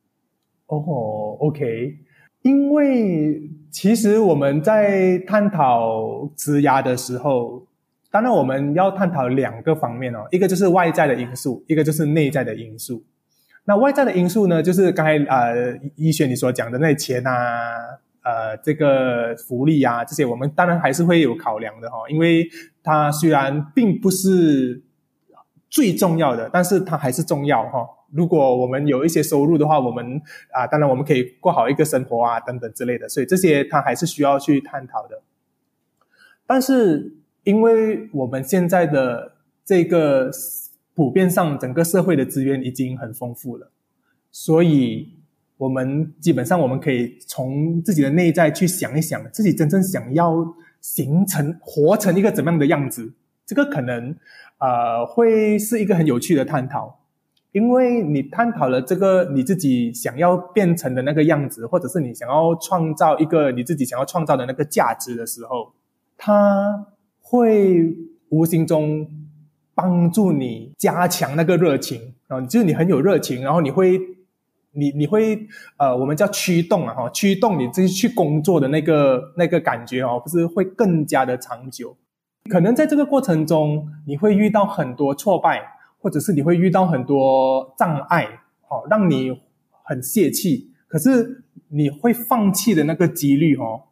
[0.67, 1.99] 哦，OK，
[2.43, 7.65] 因为其实我们在探讨职涯的时候。
[8.13, 13.05] 当然，我们要探讨两个方面哦，一个就是外在的因素，一个就是内在的因素。
[13.67, 17.71] 那外在的因素呢，就是刚才呃，医学你所讲的那钱啊，
[18.25, 22.49] 呃，这个福利啊，这些我们当然还是会有考量的哈，因为
[22.83, 24.83] 它虽然并不是
[25.69, 27.87] 最重要的，但是它还是重要哈。
[28.11, 30.21] 如果我们有一些收入的话，我们
[30.53, 35.23] 啊，当然我们可以过好一个生活啊，等等之类的，所以这些它还是需要去探讨的。
[36.45, 37.20] 但是。
[37.45, 39.33] 因为我们现在的
[39.65, 40.31] 这个
[40.95, 43.71] 普遍上，整个社会的资源已经很丰富了，
[44.31, 45.09] 所以
[45.57, 53.15] 我们基本上我们可以从自己的内在去想一想，自己真正想要形成、活成一个怎么样的样子。
[53.47, 54.15] 这个可能
[54.59, 57.01] 呃会是一个很有趣的探讨，
[57.53, 65.73] 因为你探讨了这个你自己想要变成的那个样子，或者是你想要创造一个你自己想要创造的那个价值的时候，
[66.19, 66.87] 它。
[67.31, 67.97] 会
[68.31, 69.09] 无形中
[69.73, 74.01] 帮助你加强那个热情啊，就是你很有热情，然后你会，
[74.73, 81.97] 你你会呃，我们叫驱动啊，哈，驱动你自己去工作的那个那个感觉哦，不是会更加的长久。
[82.51, 85.63] 可能在这个过程中，你会遇到很多挫败，
[86.01, 88.27] 或者是你会遇到很多障碍，
[88.67, 89.41] 好，让你
[89.85, 90.73] 很泄气。
[90.89, 93.83] 可是你会放弃的那个几率哦，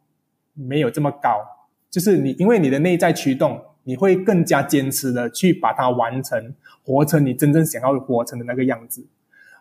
[0.55, 1.58] 没有这么高。
[1.89, 9.05] 就是你，因为你的内在驱动，你会更加坚持的去把它完成，活成你真正想要活成的那个样子。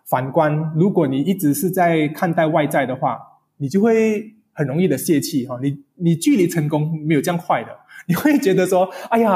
[0.05, 3.21] 反观，如果你一直是在看待外在的话，
[3.59, 5.59] 你就会很容易的泄气哈。
[5.63, 9.33] 你你距离成功没有这样快的，你会觉得说，哎呀，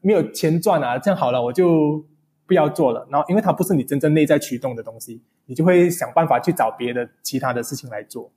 [0.00, 2.04] 没有钱赚啊，这样好了，我就
[2.46, 3.06] 不要做了。
[3.10, 8.30] 然后，因为它不是你真正内在驱动的东西，你就会想办法去找别的其他的事情来做。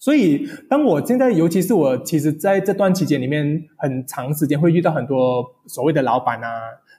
[0.00, 6.48] 所以，当我现在，尤其是我，其实在这段期间里面，很长时间会遇到很多所谓的老板啊，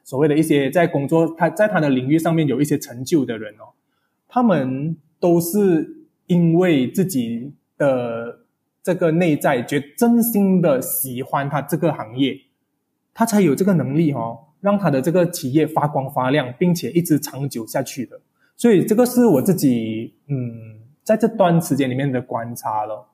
[0.04, 3.72] 所谓的一些在工作他在他的领域上面有一些成就的人哦，
[4.28, 5.96] 他们都是
[6.28, 8.40] 因为自己的
[8.84, 12.38] 这个内在觉真心的喜欢他这个行业，
[13.14, 18.20] 他才有这个能力哦，让他的这个企业发光发亮，并且一直长久下去的。
[18.58, 20.79] 所以，这个是我自己嗯。
[21.10, 23.08] 在这段时间里面的观察了，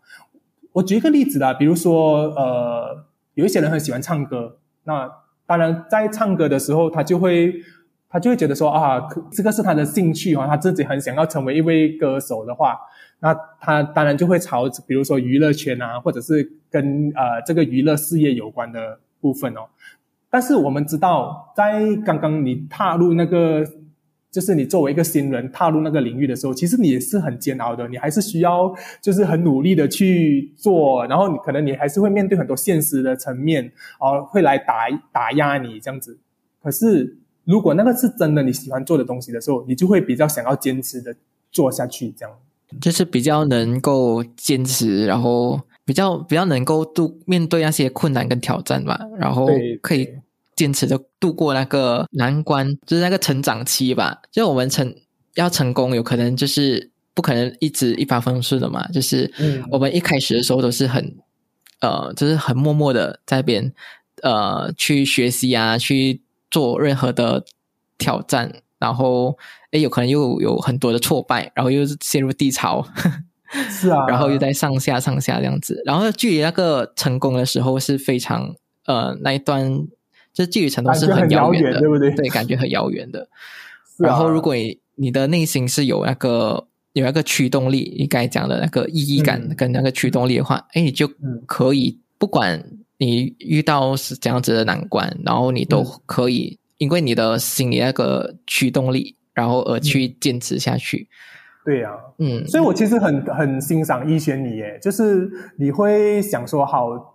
[0.73, 3.05] 我举一个例子啦，比如说，呃，
[3.35, 5.09] 有一些人很喜欢唱歌，那
[5.45, 7.53] 当然在唱歌的时候，他就会
[8.09, 12.77] 他就会觉得说啊，这个是他的兴趣哈，他自己很想要成为一位歌手的话，
[13.21, 19.61] 那他当然就会朝比如说娱乐圈啊，或者是跟呃这个娱乐事业有关的部分哦。
[20.29, 23.63] 但是我们知道，在刚刚你踏入那个。
[24.35, 28.69] 就是你作为一个新人踏入那个领域的时候，其实你也是很煎熬的，你还是需要
[29.01, 36.17] 就是很努力的去做，然后你可能你还是会面对很多现实的层面，哦，会来打打压你这样子。
[36.61, 41.15] 可是如果那个是真的你喜欢做的东西的时候，你就会比较想要坚持的
[41.53, 42.35] 做下去，这样
[42.81, 49.47] 就是比较能够坚持，然后比较比较能够度面对那些困难跟挑战吧，然后
[49.81, 50.09] 可以。
[50.55, 54.21] 坚持的度过那个难关，就是那个成长期吧。
[54.31, 54.95] 就我们成
[55.33, 58.87] 要成功，有可能就是不可能一直一帆风顺的嘛。
[58.87, 59.29] 就是
[59.69, 61.17] 我们一开始的时候都是很
[61.81, 63.73] 呃，就是很默默的在边
[64.23, 67.43] 呃去学习啊，去做任何的
[67.97, 69.37] 挑战，然后
[69.71, 72.87] 诶有可能又有很多的挫败，然后又是陷入低潮，
[73.69, 75.81] 是啊， 然后又在上下上下这样子。
[75.85, 79.85] 然后距离那个成功的时候是非常呃那一段。
[80.35, 82.11] 这距离程度是很遥远的，对不对？
[82.11, 83.27] 对，感觉很遥远的。
[83.97, 91.09] 然后，如果你你的内心是有那个有那个驱动力，你刚才讲的那个意义感跟那个驱动力的话，哎，你就
[91.45, 92.61] 可以不管
[92.97, 101.07] 你遇到是怎样子的难关，然后你都可以因为你的心里那个驱动力，然后而去坚持下去。
[101.63, 107.14] 对呀，嗯，所以我其实很很欣赏一轩你，耶，就是你会想说好。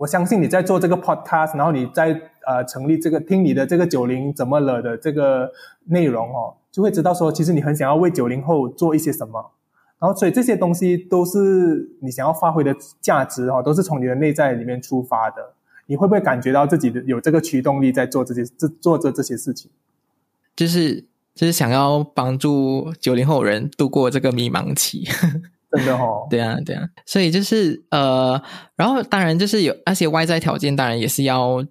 [0.00, 5.52] 我相信你在做这个 podcast，然后你在呃成立这个听你的这个九零怎么了的这个
[5.88, 9.52] 内容哦，就会知道说，其实你很想要为九零后做一些什么，
[9.98, 15.52] 然后所以这些东西都是你想要发挥的价值哦，都是从你的内在里面出发的。
[15.84, 19.70] 你会不会感觉到自己的有这个驱动力在做这些这做着这些事情？
[20.56, 25.06] 就是就是想要帮助九零后人度过这个迷茫期。
[25.70, 28.40] 真的哦， 对啊，对啊，所以就是呃，
[28.76, 31.64] 然后当然就是有那些外在条件，当然也是要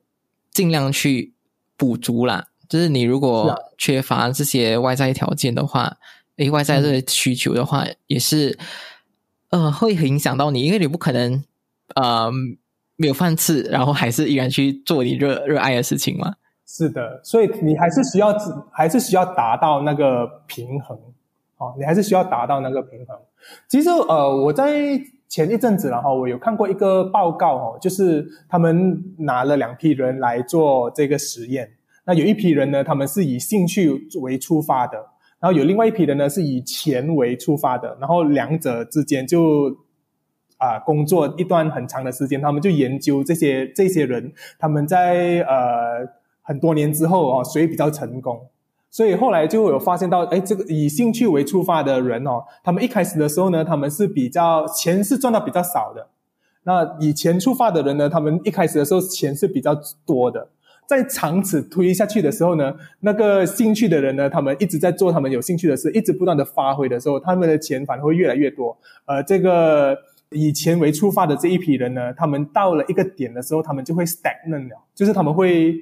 [0.52, 1.34] 尽量去
[1.78, 2.46] 补足啦。
[2.68, 5.98] 就是你如果缺乏这些外在条件的话，
[6.38, 8.58] 诶，外在的需求的话，也是
[9.50, 11.44] 呃会影响到你，因为你不可能
[11.96, 12.32] 呃
[12.96, 16.36] 没有饭吃，然后还是依然去做你热热爱的事情嘛。
[16.68, 18.38] 是的，所以你还是需要
[18.72, 20.96] 还是需要达到那个平衡。
[21.58, 23.18] 哦，你还是需要达到那个平衡。
[23.68, 31.70] 其实，呃，我在前一阵子，然后我有看过一个报告，哦，就是他们拿了两批人来做这个实验。
[32.06, 34.98] 那有一批人呢，他们是以兴趣为出发的，
[35.40, 37.96] 然后有另外一批人呢是以钱为出发的。
[38.00, 39.78] 然后两者之间就
[40.58, 46.08] 啊工作一段很长的时间，他们就研究这些这些人他们在呃
[46.42, 48.48] 很多年之后哦，谁比较成功。
[48.92, 56.08] 所以后来就有发现到，哎，这个以兴趣为出发的人哦，他们一开始的时候呢，他们是比较钱是赚到比较少的。
[56.64, 60.50] 那以钱出发的人呢，他们一开始的时候钱是比较多的。
[60.88, 68.76] 在长此推下去的时候呢，那个兴趣的人呢，他们一直在做他们有兴趣的事，一直不断的发挥的时候，他们的钱反而会越来越多。
[69.06, 69.96] 呃，这个
[70.32, 75.76] 以钱为出发的这一批人呢，他们到了一个点的时候，他们就会 stagnant 了，就是他们会。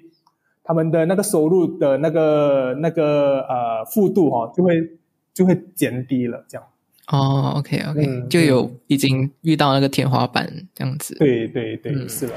[0.67, 4.73] 他们的那个收入的那个那个呃幅度哈，就会
[5.33, 6.67] 就会减低了，这样。
[7.07, 11.15] 哦，OK OK，就有已经遇到那个天花板这样子。
[11.19, 12.33] 对对对，是的。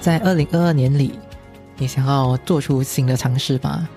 [0.00, 1.12] 在二零二二年里。
[1.78, 3.88] 你想要做出新的尝试吧？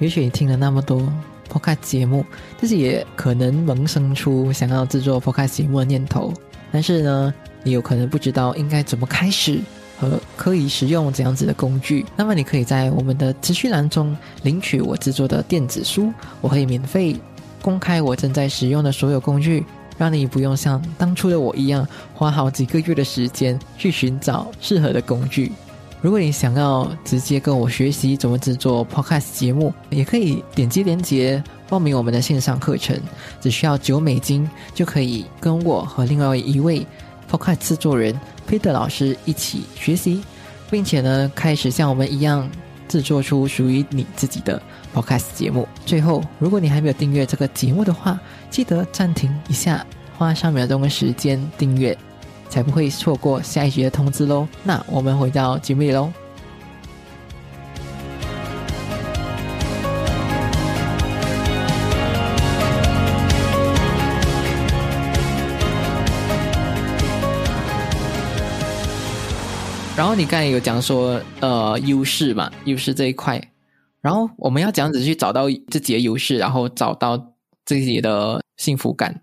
[0.00, 1.00] 也许你听了那么多
[1.48, 2.24] podcast 节目，
[2.58, 6.34] 自己也可能萌生出想要制作 podcast 节目的念头。
[6.72, 9.60] 但是呢，你有可能不知道应该怎么开始
[9.98, 17.16] 和可以使用怎样子的工具，那么你可以在我们的资讯栏中领取我制作的电子书，我会免费
[17.62, 19.64] 公开我正在使用的所有工具，
[19.98, 25.52] 让你不用像当初的我一样花好几个月的时间去寻找适合的工具。
[26.02, 32.98] 如果你想要直接跟我学习怎么制作 Podcast 节目，也可以点击链接报名我们的线上课程，
[33.40, 36.86] 只需要九美金就可以跟我和另外一位
[37.30, 40.22] Podcast 制作人 Peter 老师一起学习，
[40.70, 42.48] 并且呢，开始像我们一样
[42.88, 44.60] 制作出属于你自己的
[44.94, 45.68] Podcast 节目。
[45.84, 48.18] 最后，如果你还没有订阅这个节目的话，
[48.50, 49.84] 记得暂停一下，
[50.16, 51.96] 花三秒钟的时间订阅。
[52.50, 54.46] 才不会错过下一集的通知喽。
[54.62, 56.12] 那我们回到节目里喽。
[69.96, 73.40] 然后你刚才有讲说，呃，优势嘛，优势这一块。
[74.00, 77.18] 然后我们要这样子去找到自己的优势，然后找到
[77.66, 79.20] 自己的幸福感。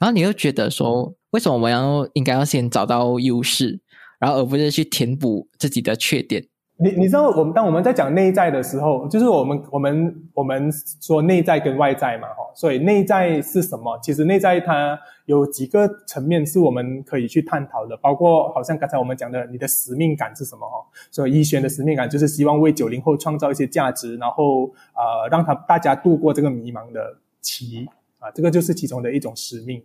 [0.00, 1.14] 然后你又觉得说。
[1.30, 3.78] 为什么我们要应该要先找到优势，
[4.18, 6.44] 然后而不是去填补自己的缺点？
[6.76, 10.68] 你你知道，我们当我们在讲内在的时候，就是我们我们我们
[11.00, 13.96] 说内在跟外在嘛，哈，所以内在是什么？
[14.02, 20.68] 其实内在它有几个层面是我们可以去探讨的，包括好像刚才我们讲的，你的使命感是什么？
[20.68, 24.64] 哈，所以医轩的使命感就是希望为九零后创造一些价值，然后
[24.96, 27.86] 呃，让他大家度过这个迷茫的期
[28.20, 29.82] 啊，这个就是其中的一种使命。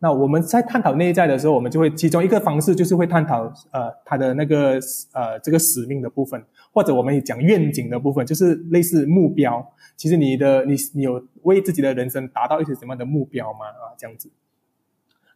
[0.00, 4.78] 那我们在探讨内在的时候，我们就会其中一个方式就是会探讨呃他的那个
[5.12, 6.40] 呃这个使命的部分，
[6.72, 9.66] 或者我们也讲愿景的部分，就是类似目标。
[9.96, 13.66] 其实你的你你有为自己的人生达到一些什么样的目标吗？
[13.66, 14.30] 啊，这样子。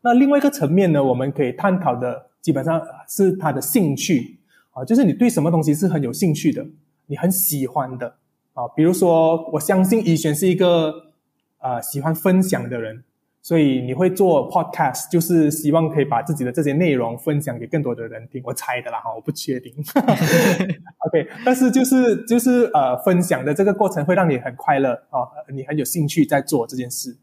[0.02, 4.38] 那另外一个层面呢，我们可以探讨的基本上是他的兴趣
[4.70, 6.64] 啊，就是你对什么东西是很有兴趣的，
[7.06, 8.06] 你很喜欢的
[8.52, 8.68] 啊。
[8.76, 11.11] 比如说，我相信以璇是一个
[11.62, 13.02] 呃喜欢分享的人。
[13.44, 18.40] 所以你会做 podcast，就是希望可以把自己的这些内容分享给更多的人听。
[18.44, 19.74] 我猜的啦哈，我不确定。
[21.08, 27.16] OK，但是就是就是呃，分享的这个过程会让你很快乐啊，你很有兴趣在做这件事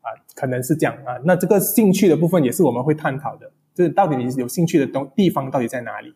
[0.00, 1.20] 啊，可能是这样啊。
[1.26, 6.14] 那这个兴趣的部分也是我们会探讨的，就是到底你有兴趣的东地方到底在哪里？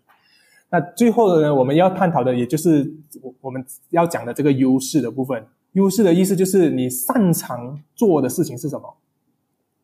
[0.70, 5.46] 那最后呢，我们要探讨的也就是我我们要讲的这个优势的部分。
[5.72, 8.96] 优势的意思就是你擅长做的事情是什么？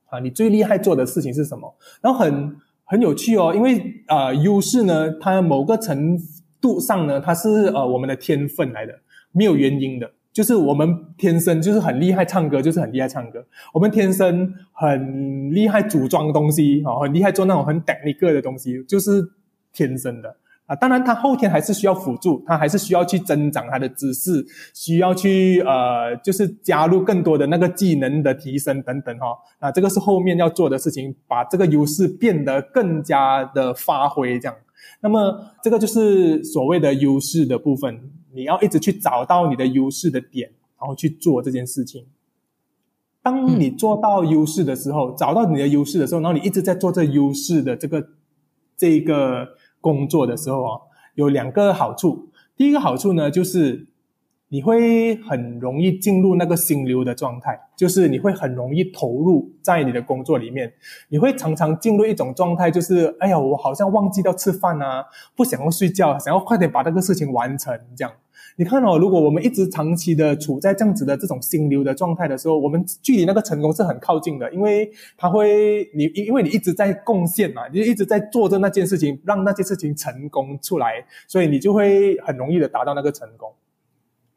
[0.06, 1.74] 啊，你最厉害做的事情是什么？
[2.00, 6.18] 然后很很有趣哦，因为呃，优势呢，它某个程
[6.60, 8.92] 度上呢，它是呃我们的天分来的，
[9.32, 19.28] 没有原因的，就是我们天生就是很厉害唱歌，就是很厉害唱歌，我们天生很厉害组装东西啊，很厉害做那种很 technical 的东西，就是
[19.72, 20.36] 天生的。
[20.66, 24.44] 啊，当然，他后天还是需要辅助，他还是需要去增长他的知识，
[24.74, 29.26] 需要去呃，就是加入更多的那个技能的提升等等哈。
[29.60, 34.56] 啊，这个是后面要做的事情，把这个优势变得更加的发挥这样。
[35.00, 40.50] 那么，这个就是所谓的优势的部分，你要一直去找到你的优势的点，
[40.80, 42.04] 然后去做这件事情。
[43.22, 48.04] 当你做到优势的时候，找到你的优势的时候，然后你一直在做这优势的这个
[48.76, 49.46] 这个。
[49.86, 50.80] 工作的时候啊，
[51.14, 52.30] 有两个好处。
[52.56, 53.86] 第一个好处呢，就是
[54.48, 60.72] 你会很容易进入那个心流的状态，就是你会很容易投入在你的工作里面。
[61.10, 65.04] 你会常常进入一种状态，就是哎呀，我好像忘记掉吃饭啊，
[65.36, 68.12] 不想要睡觉，想要快点把这个事情完成，这样。
[68.58, 83.52] 你看哦，如果我们一直长期的处在这样子的这种心流的状态的时候，我们距离那个成功是很靠近的，因为它会你因为你一直在贡献嘛，你一直在做着那件事情，让那件事情成功出来，所以你就会很容易的达到那个成功。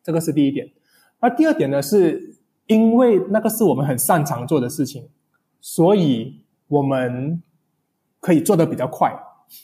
[0.03, 0.70] 这个是第一点。
[1.22, 2.36] 那第二点呢，是
[2.67, 5.07] 因为那个是我们很擅长做的事情，
[5.61, 7.41] 所以我们
[8.20, 9.17] 可以做的比较快，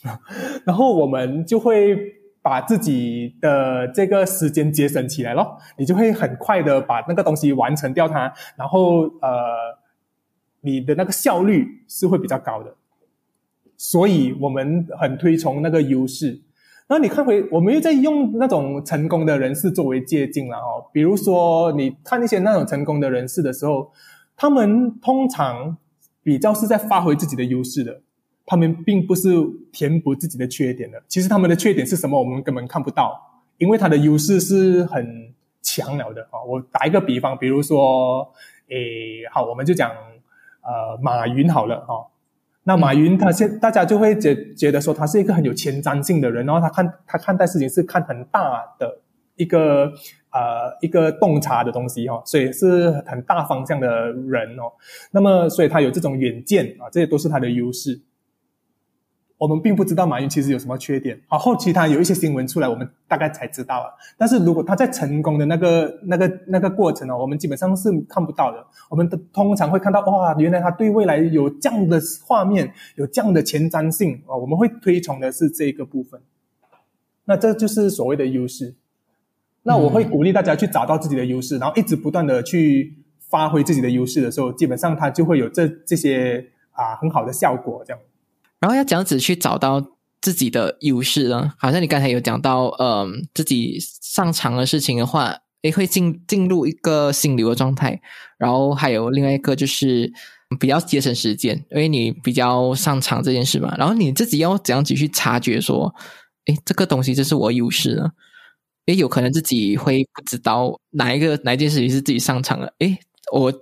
[0.64, 2.15] 然后我们就会。
[2.46, 9.76] 把自己的这个时间节省起来咯，你就会很快的把那个东西完成掉它，然后呃，
[10.60, 12.72] 你的那个效率是会比较高的，
[13.76, 16.40] 所以我们很推崇那个优势。
[16.86, 23.90] 然后你看回，我们又在用那种成功的人士作为借鉴了哦，比如说你看一些那种成功的人士的时候，
[24.36, 25.76] 他们通常
[26.22, 28.02] 比较是在发挥自己的优势的。
[28.46, 29.28] 他们并不是
[29.72, 33.20] 填补自己的缺点的，其实他们的缺点是什么，我们根本看不到，
[33.58, 36.40] 因为他的优势是很强了的啊。
[36.46, 38.32] 我打一个比方，比如说，
[38.68, 39.90] 诶，好，我们就讲，
[40.62, 42.06] 呃，马云好了哈。
[42.62, 49.00] 那马云他现大家就会觉觉得说他是一个很有前瞻性的人，然后他看他看待事情是看很大的
[49.34, 49.92] 一个
[50.30, 54.70] 呃一个洞察的东西哈，所以是很大方向的人哦。
[55.10, 58.00] 那么所以他有这种远见啊，这些都是他的优势。
[59.38, 63.94] 我们并不知道马云其实有什么缺点，好，后期他有一些新闻出来，我们大概才知道了。
[64.16, 68.66] 但是如果他在成功的那个、那个、那个过程呢，我们基本上是看不到的。
[68.88, 76.18] 我们的通常会看到，哇，原来他对未来有这样的画面，有这样的前瞻性啊，我们会推崇的是这个部分。
[77.26, 78.74] 那这就是所谓的优势。
[79.64, 82.94] 那我会鼓励大家去找到自己的优势，然后一直不断的去
[83.28, 88.00] 发挥自己的优势的时候，基本上他就会有这这些啊很好的效果，这样。
[88.60, 89.84] 然后要怎样子去找到
[90.20, 91.52] 自己的优势呢？
[91.58, 98.00] 好像你刚才有讲到，嗯，自己擅长的事情的话，诶，会进进入一个心流的状态。
[98.38, 100.12] 然后还有另外一个就是
[100.58, 103.74] 比较节省时间，因为你比较擅长这件事嘛。
[103.78, 105.94] 然后你自己要怎样子去察觉说，
[106.46, 108.10] 诶，这个东西这是我优势呢？
[108.86, 112.72] 诶，有可能自己会不知道哪一个哪一件事情是自己擅长的。
[112.78, 112.98] 诶，
[113.32, 113.52] 我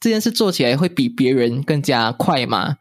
[0.00, 2.76] 这件事做起来会比别人更加快吗？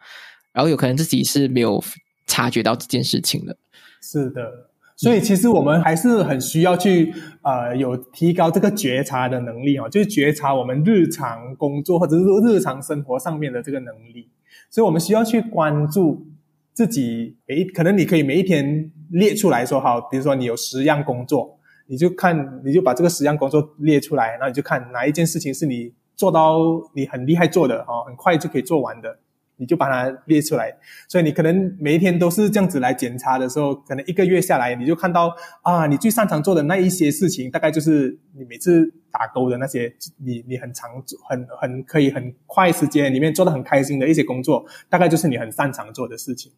[0.53, 1.83] 然后有可能自己是没有
[2.27, 3.57] 察觉到这件事情的，
[4.01, 14.29] 是的，所以其实我们还是很需要去呃有提高这个觉察的能力哦，就是觉察我们日常工作或者是说日常生活上面的这个能力，
[14.69, 16.27] 所以我们需要去关注
[16.73, 26.59] 自己，诶，可能你可以每一天列出来说，好，比如说你有十样工作，你就看你就把这个十样工作列出来，然后你就看哪一件事情是你做到
[26.93, 29.19] 你很厉害做的哦，很快就可以做完的。
[29.62, 30.76] 你就把它列出来，
[31.07, 35.32] 所以你可能每一天都是这样子来检查的时候，可能一个月下来，你就看到
[35.62, 40.89] 啊，你最擅长做的那一些事情，大概就是你每次打勾的那些，你你很常
[41.30, 46.51] 很很可以很快时间里面做的很开心的一些工作，大概就是你很擅长做的事情。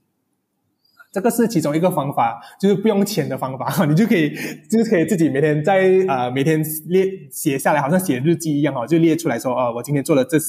[1.11, 4.33] 这个是其中一个方法， 就是不用钱的方法， 你就可以
[4.71, 10.39] 就是可以自己每天在呃每天列写下来，好像写日记一样哦，就列出来说哦，我今天做了这。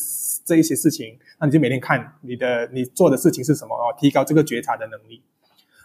[0.45, 5.23] 这一些事情，那你就每天看你的你做的事情是什么哦，提高这个觉察的能力。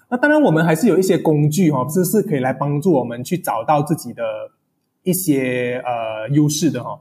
[0.09, 4.23] 那当然，我们还是有一些工具哈，是是可以来帮助我们去找到自己的
[5.03, 6.99] 一些呃优势的哈。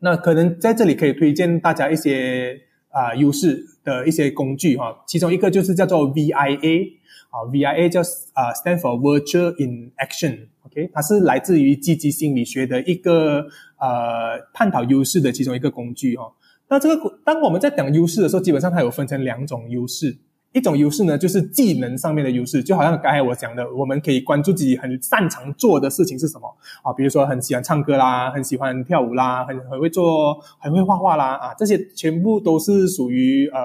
[0.00, 2.58] 那可能在这里可以推荐大家一些
[2.88, 6.92] 啊优势的一些工具哈，其中一个就是叫做 VIA
[7.30, 8.00] 啊，VIA 叫
[8.32, 13.46] 啊 stand for Virtual in Action，OK，它是来自于积极心理学的一个
[13.78, 16.32] 呃探讨优势的其中一个工具哈。
[16.72, 20.16] 那这个，当我们在讲优势的时候，基本上它有分成两种优势。
[20.52, 26.48] 一种优势呢，就是技能上面的优势，就好像刚才我讲的，我们可以关注自己很擅长做的事情是什么
[26.82, 33.60] 啊，比如说很喜欢唱歌啦，很喜欢跳舞啦，很很会做，很会画画啦啊，这些全部都是属于呃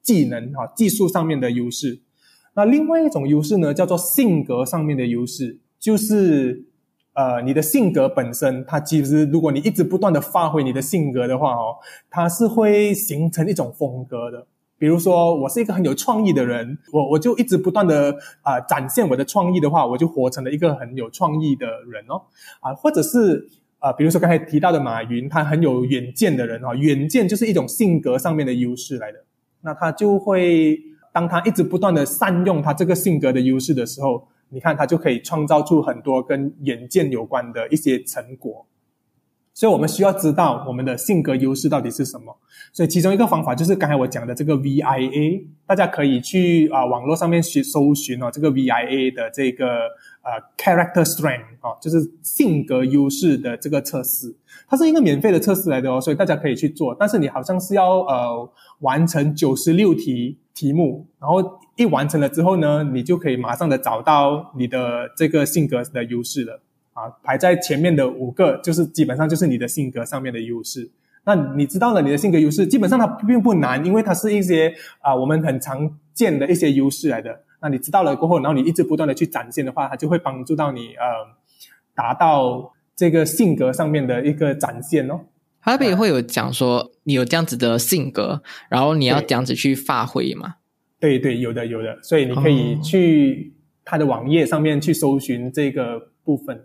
[0.00, 1.98] 技能哈，技术上面的优势。
[2.54, 6.65] 那另外一种优势呢，叫做性格上面的优势，就是。
[7.16, 11.76] 呃，你的性格本身，它其实如果你一直不断的发挥你的性格的话哦，
[12.10, 14.46] 它是会形成一种风格的。
[14.78, 22.20] 比如说，我是一个很有创意的人，我我就一直不断的啊展现我的创意的话，我就活成了一个很有创意的人哦。
[22.60, 23.48] 啊，或者是
[23.78, 29.24] 啊，比如说刚才提到的马云，他很有远见的人哦，远见就是一种性格上面的优势来的。
[29.62, 30.78] 那他就会，
[31.14, 34.28] 当他一直不断的善用他这个性格的优势的时候。
[34.48, 38.64] 你看，他就可以创造出很多跟眼见有关的一些成果，
[39.52, 42.38] 所以我们需要知道我们的性格优势到底是什么。
[42.72, 49.66] 所以其中一个方法就是刚才我讲的这个 VIA，大家可以去啊网络上面去搜寻哦，这个 VIA 的这个
[50.22, 54.34] 呃 Character Strength 哦，就是性格优势的这个测试，
[54.68, 56.94] 它是一个免费的测试来的哦，所以大家可以去做。
[56.98, 61.58] 但是你好像是要呃完成九十六题题目，然后。
[61.76, 66.60] 一完成了之后呢，你就可以马上的找到你的这个性格的优势了
[66.94, 70.90] 啊，排在前面的五个就是基本上就是你的性格上面的优势。
[71.24, 77.42] 那你知道了你的性格优势，基本上它并不难，因为它是一些啊我们很常见的一些优势来的。
[77.60, 81.04] 那你知道了过后，然后你一直不断的去展现的话，它就会帮助到你呃
[81.94, 85.20] 达到这个性格上面的一个展现哦。
[85.60, 90.54] 他那边也会有讲说你有这样子的性格，然后你要这样子去发挥嘛。
[90.98, 93.52] 对对，有的有的，所以你可以去
[93.84, 96.64] 他的网页上面去搜寻这个部分。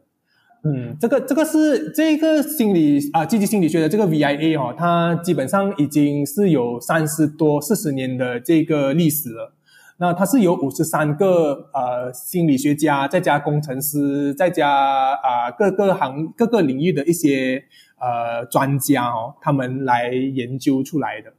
[0.63, 9.55] 嗯，这个这个是这个心理啊，积极心理学的这个 VIA 哦，它基本上已经是有三十多四十年的这个历史了。
[9.97, 17.63] 那它是有五十三个呃心理学家，再加工程师，再加啊各个行各个领域的一些
[17.99, 21.33] 呃专家哦，他们来研究出来的。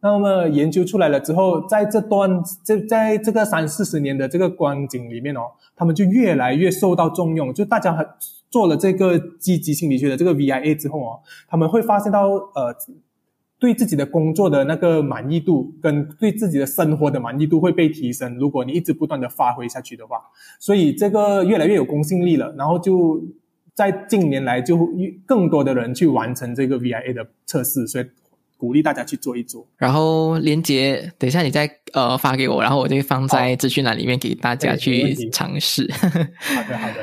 [0.00, 5.40] 那么研究出来了之后，在这段这在这个三四十年的这个光景里面哦，
[5.74, 7.52] 他们就越来越受到重用。
[7.52, 8.06] 就大家很
[8.48, 11.18] 做了这个积极心理学的这个 VIA 之后哦，
[11.48, 12.72] 他们会发现到呃，
[13.58, 18.38] 对自己的工作的那个满意度跟对自己的生活的满意度会被提升。
[18.38, 20.18] 如果你一直不断的发挥下去的话，
[20.60, 22.54] 所以这个越来越有公信力了。
[22.56, 23.20] 然后就
[23.74, 24.88] 在近年来就
[25.26, 28.04] 更多的人去完成这个 VIA 的测试，所以。
[28.58, 35.88] 鼓励大家去做一做，然后连接等一下你再呃发给我，然后我就放在资讯栏里面给大家去尝试。
[35.92, 36.08] 好
[36.68, 36.94] 的，好的。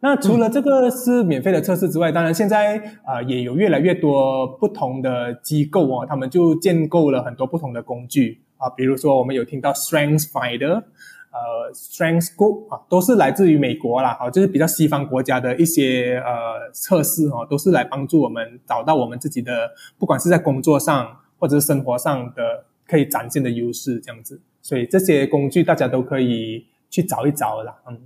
[0.00, 10.84] 那除了这个是免费的测试之外，当然现在啊也有越来越多不同的机构哦，他们就建构了很多不同的工具啊，比如说我们有听到 Strength Finder。
[11.38, 24.40] 呃，Strength Group 啊，都是来自于美国啦，啊，就是比较西方国家的一些呃测试哦，都是来帮助我们找到我们自己的，不管是在工作上或者是生活上的可以展现的优势这样子。
[24.62, 27.74] 所以这些工具大家都可以去找一找啦。
[27.88, 27.98] 嗯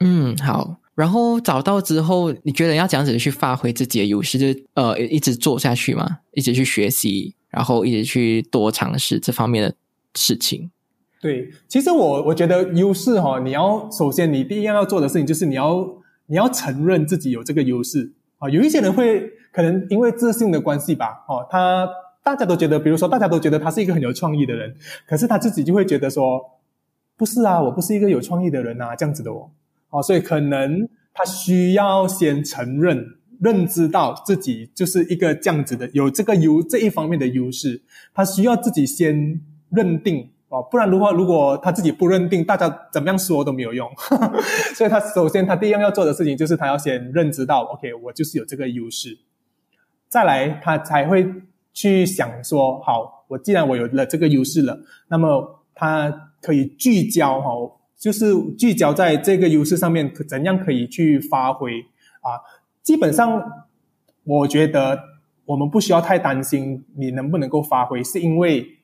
[0.00, 0.76] 嗯，好。
[0.94, 6.20] 然后找到之后，你觉得要这样子去发挥自己的优势，就呃一直做下去吗？
[6.32, 9.74] 一直去学习，然后一直去多尝试这方面的
[10.14, 10.70] 事情。
[11.26, 15.84] 对，其实我我觉得优势哈，你要首先你第一样要做的事情就是你要
[16.26, 18.48] 你要承认自己有这个优势啊。
[18.48, 21.88] 有一些人会可能因为自信的关系吧，哦，他
[22.22, 24.72] 大家都觉得，比如说大家都觉得他是一个很有创意的人，
[25.04, 26.40] 可是他自己就会觉得说，
[27.16, 29.50] 不是啊，我不是一个有创意的人啊，这样子的哦，
[29.90, 33.04] 哦，所以可能他需要先承认、
[33.40, 37.82] 认知到自己就是一个这样子的，有这个优这一方面的优势，
[38.14, 40.30] 他需要自己先认定。
[40.48, 43.90] 哦，不然的话，如果他自己不认定，大家怎么样说都没有用。
[44.76, 49.18] 所以他首先他第一样要做的事情就是他要先认知到，OK，我就是有这个优势。
[50.08, 51.26] 再来，他才会
[51.72, 54.78] 去想说，好，我既然我有了这个优势了，
[55.08, 57.50] 那么他可以聚焦哈，
[57.98, 61.72] 就是聚焦在这个优势上面，怎样可以去发挥
[62.20, 62.38] 啊？
[62.84, 63.42] 基本上，
[64.22, 64.96] 我觉得
[65.44, 68.75] 我们不需要太担心你能不能够发挥，是因为。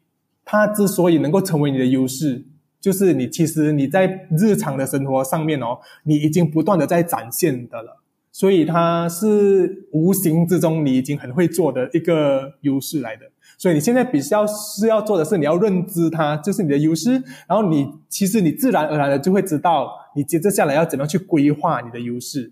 [0.44, 2.44] 它之所以能够成为你的优势，
[2.80, 8.00] 就是你其实你在日常的生活上面哦，你已经不断的在展现的了，
[8.32, 13.26] 所以它是无形之中你已经很会做的一个优势来的。
[13.56, 17.12] 所以你现在比较是要做的是，你要认知它就是你的优势，
[17.46, 22.50] 然后你其实你自然而然的就会知道，你接着下来要怎么样去规划你的优势。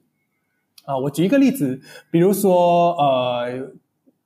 [0.85, 1.81] 啊，我举一个例子，
[2.13, 3.73] 比如说呃，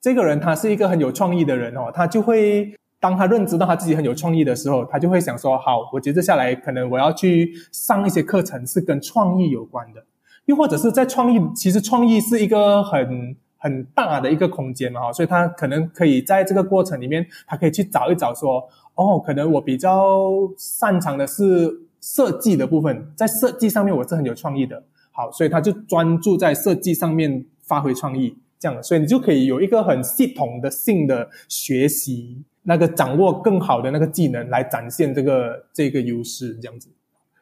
[0.03, 2.75] 这个人他是一个很有创意的人哦，他就会。
[3.05, 10.03] 当他认知到他自己很有创意的时候，他就会想说：“好，我接着下来可能我要去上一些课程，是跟创意有关的，
[10.47, 24.83] 又或者是在创意，其实创意是一个很很大的一个空间嘛，哈，所以他可能可以在这个过程里面，他可以去找一找说，哦，可能我比较擅长的是设计的部分，在设计上面我是很有创意的，
[25.13, 36.89] 好，所以他就专注在设计上面发挥创意，这样，所以你就可以有一个很系统的性的学习。”那个掌握更好的那个技能来展现这个这个优势，这样子，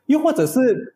[0.06, 0.94] 又或者是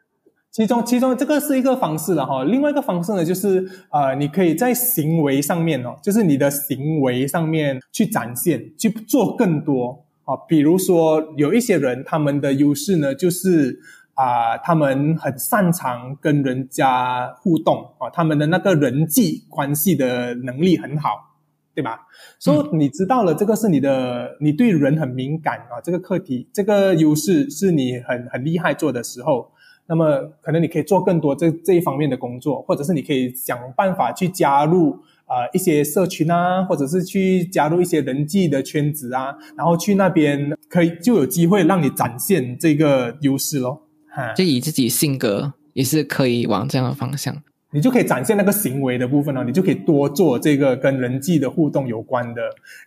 [0.50, 2.42] 其中其中这个是一个方式了哈。
[2.44, 10.34] 另外一个方式呢，就是呃，你可以在行为上面哦，就是你的行为上面去展现，去做更多啊。
[10.48, 13.78] 比如说有一些人，他们的优势呢，就是
[14.14, 21.36] 啊，他们很擅长跟人家互动啊，他们的那个人际关系的能力很好。
[21.76, 22.00] 对吧？
[22.38, 25.76] 所以你知道了，这个是你的，你对人很敏感啊。
[25.84, 29.52] 这个课题，这个优势是你很很厉害做的时候，
[29.86, 34.92] 那么可能你可以做更多这这一方面的工作，或者是你可以想办法去加入
[35.26, 43.82] 啊一些社群啊，或者是去加入一些人际的圈子啊，然后去那边可以就有机会让你展现这个优势咯。
[44.08, 47.42] 哈，就以自己性格也是可以往这样的方向。
[47.76, 52.40] 你就可以展现那个行为的部分了，你就可以多做这个跟人际的互动有关的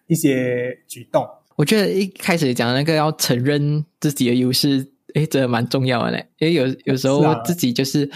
[0.07, 1.23] 一些举动。
[1.55, 8.09] 我觉得一开始讲那个要承认自己的优势，诶，真的蛮重要的嘞，因为有有时候自己就是。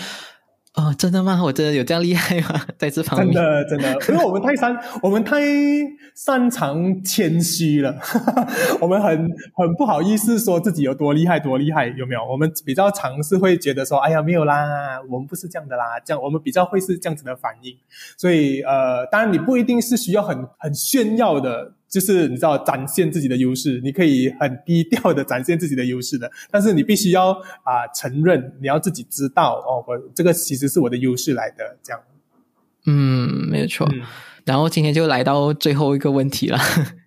[0.75, 1.39] 哦，真的吗？
[1.43, 2.59] 我真的有这样厉害吗？
[2.79, 5.39] 在这方面，真的真的，因为我们太擅，我们太
[6.15, 7.95] 擅长谦虚了，
[8.81, 9.15] 我们很
[9.53, 12.25] 很不好意思说自己有多厉害，多厉害，有没有？
[12.25, 17.77] 我们比较尝试会觉得说，哎呀，没有啦，我们不是这样的啦，这样我们比较会是这样子的反应。
[18.17, 21.73] 所以，呃，当然你不一定是需要很很炫耀的。
[21.93, 27.29] 就是你知道展现自己的优势，你可以很低调的展现自己的优势的，但是你必须要
[27.61, 32.01] 啊承认，你要自己知道哦，我这个其实是我的优势来的，这样。
[32.87, 33.87] 嗯，没有错。
[34.43, 36.57] 然后今天就来到最后一个问题了。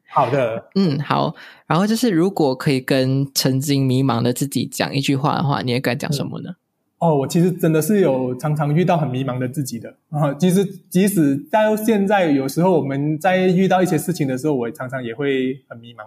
[0.09, 1.35] 好的，嗯，好。
[1.67, 6.53] 然后就是，如果可以跟曾经迷茫的自己讲一句话的话，你也该讲什么呢？
[6.99, 10.33] 哦，我其实真的是有常常遇到很迷茫的自己的啊。
[10.33, 15.99] 其实即使到现在，有时候我们在遇到一些事情的时候，我常常也会很迷茫。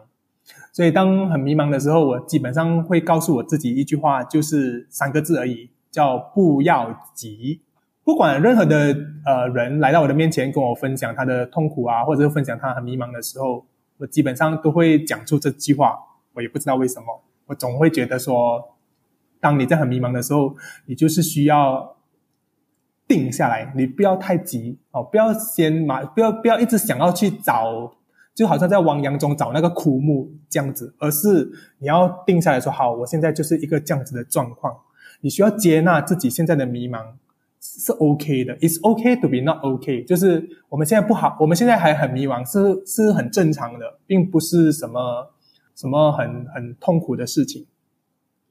[0.73, 7.61] 所以当很迷茫的时候，我基本上会告诉我自己一句话，就是三个字而已，叫不要急。
[8.03, 13.63] 不管任何的呃人来到我的面前跟我分享他的痛苦啊，或者是分享他很迷茫的时候，
[13.99, 15.99] 我基本上都会讲出这句话。
[16.33, 18.78] 我也不知道为什么，我总会觉得说。
[19.39, 21.95] 当你在很迷茫的时候，你就是需要
[23.07, 27.93] 定下来，你不要太急哦，不要先马，不要不要一直想要去找，
[28.35, 34.77] 就好像在汪洋中找那个枯木这样子，而是你要定下来说，好，我现在就是一个这样子的状况，
[35.21, 37.03] 你需要接纳自己现在的迷茫
[37.61, 45.33] 是 OK 的，It's OK to be not OK，就是我们现在不好，我们现在还很迷茫，是是很正常的，并不是什么
[45.75, 47.65] 什么很很痛苦的事情。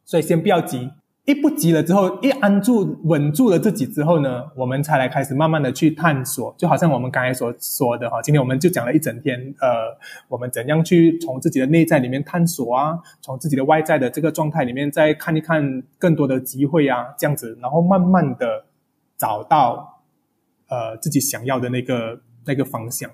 [0.09, 0.91] 所以先不要急，
[1.27, 6.55] 一不急了之后，一安住稳住了自己之后呢，我们才来开始慢慢的去探索。
[6.57, 9.95] 就好像我们刚才所说的哈，今天我们就讲了一整天，呃，
[10.29, 18.65] 我们怎样去从自己的内在里面探索啊，从自己的外在的这个状态里面再看一看更多的机会啊，这样子，然后慢慢的
[19.19, 20.01] 找到
[20.71, 23.11] 呃自己想要的那个那个方向。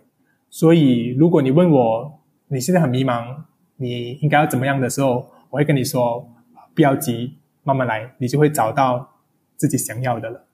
[0.49, 3.34] 所以，如果你问我你现在很迷茫，
[3.78, 6.30] 你应该要怎么样的时候，我会跟你说。
[6.75, 9.20] 不要急，慢慢来，你就会找到
[9.57, 10.47] 自己想要的了。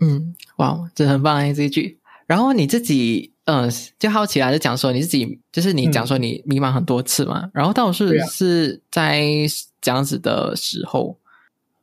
[0.00, 1.98] 嗯，哇，这很棒哎，这一句。
[2.26, 7.50] 然后你自己，嗯，就好奇啊，就讲说你自己，就是你讲说你迷茫很多次嘛。
[7.52, 9.20] 然后倒是是在
[9.80, 11.18] 这样子的时候，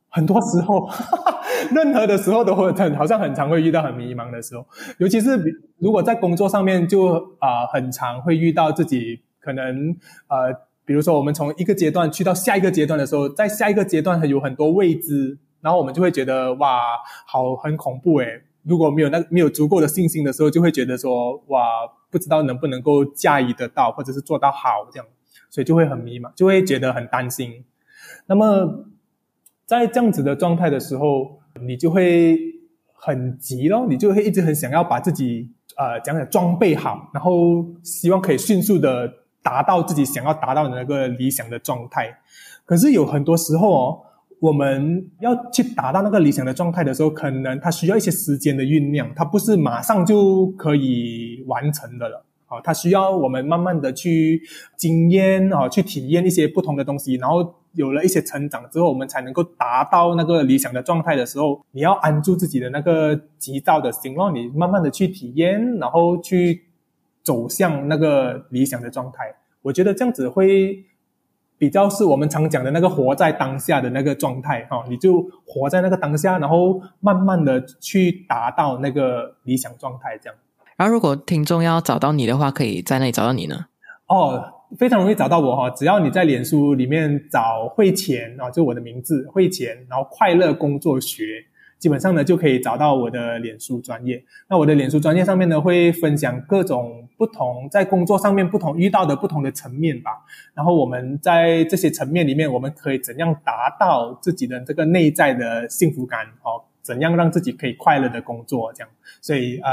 [0.08, 0.88] 很多时候，
[1.74, 4.66] 任何的时候都会很，好像很常会遇到很迷茫的时候。
[4.98, 9.94] 尤其是如果在工作上面，就啊，很常会遇到自己可能
[10.28, 10.65] 呃。
[10.86, 16.80] 比如说，我们从一个阶段去到下一个阶段的时候，在下一个阶段有很多未知，然后我们就会觉得哇，
[17.26, 18.44] 好很恐怖诶。
[18.62, 21.60] 如果没有那没有足够的信心的时候，就会觉得说哇，
[22.08, 25.06] 不知道能不能够驾驭得到，或者是做到好这样，
[25.50, 27.64] 所以就会很迷茫，就会觉得很担心。
[28.26, 28.86] 那么
[29.64, 32.38] 在这样子的状态的时候，你就会
[32.92, 39.12] 很急咯，你就会一直很想要把自己呃讲讲装备好，然后希望可以迅速的。
[39.46, 42.18] 达到自己想要达到的那个理想的状态，
[42.64, 43.98] 可是有很多时候哦，
[44.40, 52.24] 我们要去达到那个理想的状态的时候，可能它需要一些时间的酝酿，它不是马上就可以完成的了。
[52.48, 54.42] 啊，它需要我们慢慢的去
[54.76, 66.65] 经验啊，去体验一些不同的东西，然后有了一些成长之后，我们才能够达到那个理想的状态的时候，你要安住自己的那个急躁的心，让你慢慢的去体验，然后去。
[67.26, 70.84] 走向那个理想的状态，我觉得这样子会
[71.58, 80.38] 比较是我们常讲的那个活在当下的那个状态哈，你就活在那个当下，然后慢慢的去达到那个理想状态这样。
[80.76, 83.66] 然后，如果听众要找到你的话，可以在那里找到你呢？
[84.06, 84.44] 哦，
[84.78, 91.44] 非常容易找到我哈，只要你在脸书里面找会钱啊，就我的名字会钱，然后快乐工作学。
[91.78, 94.22] 基本上呢，就可以找到我的脸书专业。
[94.48, 100.10] 那我的脸书专业上面呢，会分享各种不同在工作上面不同遇到的不同的层面吧。
[100.54, 106.26] 然后我们在这些层面里面，我们可以怎样达到自己的这个内在的幸福感？
[106.42, 108.72] 哦，怎样让自己可以快乐的工作？
[108.72, 108.88] 这样，
[109.20, 109.72] 所以呃，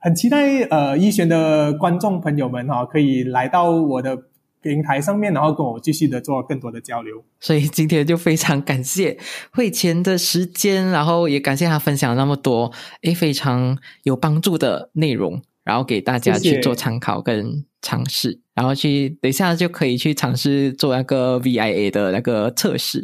[0.00, 4.22] 很期待呃，一璇的观众朋友们哈，可以来到我的。
[4.62, 7.24] 平台上面，然后跟我继续的做更多的交流。
[7.38, 9.18] 所以今天就非常感谢
[9.52, 23.02] 会前的时间，然后也感谢他分享那么多诶非常有帮助的内容，然后给大家去做参考跟尝试，然后去等一下就可以去尝试做那个 VIA 的那个测试。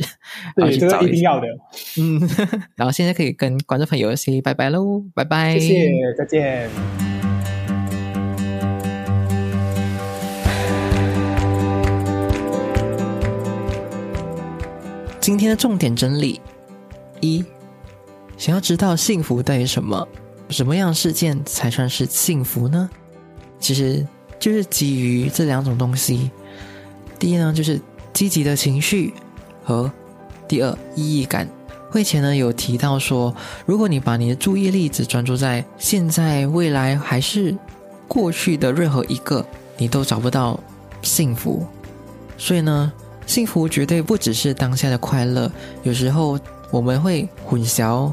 [0.55, 1.47] 对，这个一定要的。
[1.99, 2.21] 嗯，
[2.77, 7.16] 然后现在可以跟观众朋友 say 拜拜喽，拜拜，谢谢，再见。
[15.27, 16.41] 今天的重点整理：
[17.21, 17.45] 一，
[18.39, 20.07] 想要知道幸福等于什么？
[20.51, 22.89] 什么样事件才算是幸福呢？
[23.59, 24.07] 其实
[24.39, 26.31] 就是基于这两种东西。
[27.19, 27.81] 第一呢，就是
[28.13, 29.13] 积极的情绪
[29.65, 29.91] 和
[30.47, 31.49] 第二意义感。
[31.91, 37.53] 会前呢有提到说，如果你把你的注意力只专注在现在、未来还是
[38.07, 39.45] 过去的任何一个，
[39.77, 40.61] 你都找不到
[41.03, 41.67] 幸福。
[42.39, 42.93] 所以呢。
[43.27, 45.51] 幸福绝对不只是当下的快乐，
[45.83, 46.39] 有时候
[46.71, 48.11] 我们会混淆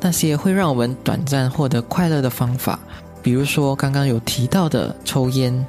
[0.00, 2.78] 那些会让我们短暂获得快乐的方法，
[3.22, 5.66] 比如说刚刚有提到的抽烟，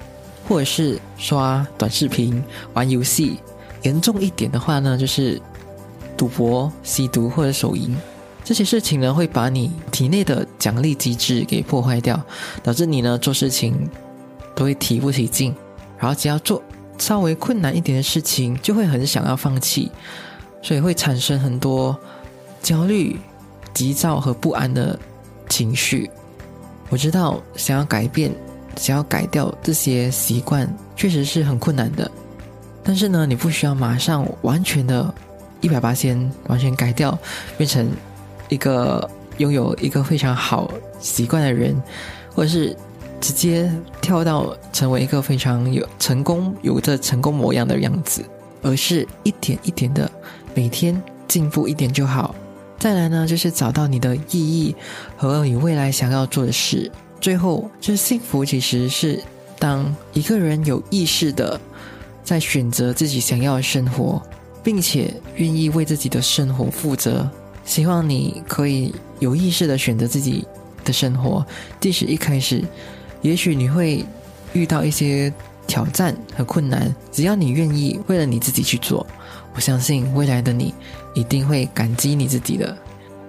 [0.47, 2.43] 或者是刷短视频、
[2.73, 3.37] 玩游戏。
[3.83, 5.39] 严重一点的话呢，就是
[6.17, 7.95] 赌博、吸毒或者手淫。
[8.43, 12.19] 这些事情呢，会把你体内的奖励机制给破坏掉，
[12.63, 13.89] 导致你呢做事情
[14.55, 15.55] 都会提不起劲，
[15.97, 16.61] 然后只要做
[16.97, 19.91] 稍微困难一点的事情，就会很想要放弃，
[20.61, 21.97] 所以会产生很多
[22.61, 23.19] 焦虑、
[23.73, 24.97] 急躁和不安的
[25.49, 26.09] 情绪。
[26.89, 28.31] 我知道，想要改变、
[28.77, 32.09] 想要改掉这些习惯，确实是很困难的。
[32.83, 35.13] 但是呢，你不需要马上完全的、
[35.59, 37.17] 一百八先完全改掉，
[37.57, 37.89] 变成
[38.47, 41.75] 一个拥有一个非常好习惯的人，
[42.33, 42.75] 或者是
[43.20, 48.24] 直接跳到成为一个非常有成功、有着成功模样的样子，
[48.61, 50.09] 而是一点一点的
[50.53, 52.34] 每天进步一点就好。
[52.80, 54.76] 再来呢，就是找到你的意义
[55.15, 56.91] 和你未来想要做的事。
[57.20, 59.22] 最后，就是幸福其实是
[59.57, 61.59] 当一个人有意识的。
[62.24, 64.22] 在选择自己想要的生活，
[64.61, 67.26] 并且愿意为自己的生活负责。
[67.63, 70.45] 希望你可以有意识的选择自己
[70.84, 71.45] 的生活，
[71.80, 72.61] 即使一开始，
[73.22, 74.05] 也许你会
[74.53, 75.32] 遇到一些
[75.65, 76.93] 挑战和困难。
[77.11, 79.05] 只要你愿意为了你自己去做，
[79.55, 80.74] 我相信未来的你
[81.13, 82.78] 一定会感激你自己的。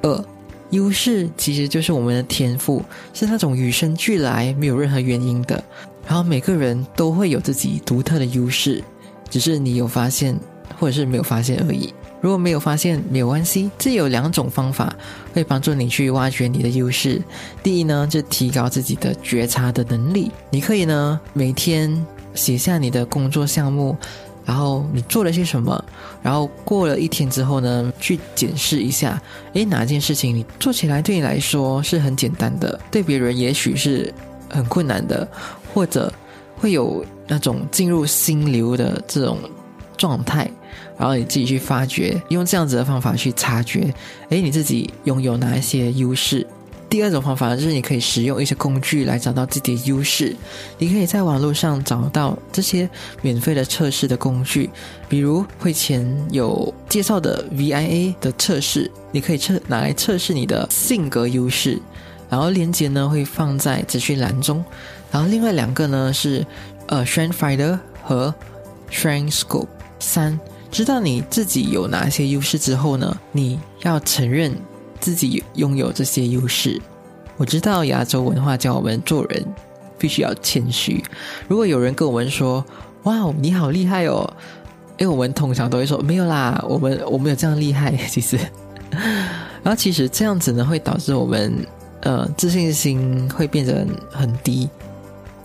[0.02, 0.24] 二，
[0.70, 2.82] 优势其实就是我们的天赋，
[3.14, 5.62] 是那种与生俱来、没有任何原因的。
[6.06, 8.82] 然后每个人都会有自己独特的优势，
[9.28, 10.38] 只是你有发现
[10.78, 11.92] 或者是没有发现而已。
[12.20, 13.70] 如果没有发现，没有关系。
[13.78, 14.94] 这有两种方法
[15.32, 17.22] 会帮助你去挖掘你的优势。
[17.62, 20.30] 第一呢，就提高自己的觉察的能力。
[20.50, 23.96] 你可以呢每天写下你的工作项目，
[24.44, 25.84] 然后你做了些什么，
[26.22, 29.20] 然后过了一天之后呢，去检视一下，
[29.52, 34.12] 诶，哪件事情你做起来对你来说是很简单的，对别人也许是
[34.48, 35.26] 很困难的。
[35.74, 36.12] 或者
[36.56, 39.38] 会有那种进入心流的这种
[39.96, 40.50] 状态，
[40.98, 43.94] 然后你自己去发掘，用这样子的方法去察觉，
[44.30, 46.44] 诶，你自己拥有哪一些优势？
[46.90, 50.34] 第二种方法就是你可以使用一些工具来找到自己的优势。
[50.78, 52.88] 你可以在网络上找到这些
[53.20, 54.68] 免费的测试的工具，
[55.08, 61.78] 比如会前有介绍的 VIA 的测试，你可以测拿来测试你的性格优势，
[62.28, 64.64] 然后链接呢会放在资讯栏中。
[65.12, 66.44] 然后另外两个呢是，
[66.86, 68.34] 呃，Strength Finder 和
[68.90, 69.68] Strength Scope。
[70.00, 70.38] 三，
[70.70, 74.54] 知道你自己有哪些优势之后呢，你要承认
[75.00, 76.80] 自己拥有这些优势。
[77.36, 79.44] 我知道亚洲文化教我们做人
[79.98, 81.02] 必须要谦虚。
[81.46, 82.64] 如果有人跟我们说
[83.04, 84.28] ：“哇，你好厉害哦！”
[84.98, 88.36] 因为我们通常都会说：“没有啦，我们我没有这样厉害。”其实，
[89.62, 91.64] 然后其实这样子呢，会导致我们
[92.02, 94.68] 呃自信心会变得很低。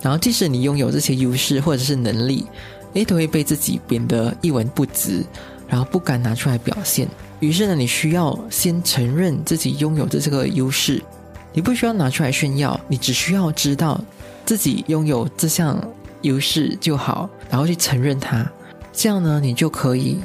[0.01, 2.45] 然后，即使你拥有这些优势或者是能力，
[2.94, 5.24] 诶，都会被自己贬得一文不值，
[5.68, 7.08] 然后不敢拿出来表现。
[7.39, 11.02] 于是呢，你需要先承认自己拥有的这个优势，
[11.54, 14.00] 你不需要拿出来炫耀，你只需要知道
[14.46, 15.82] 自己拥有这项
[16.22, 18.50] 优势就好，然后去承认它。
[18.91, 20.20] 这样呢，你就可以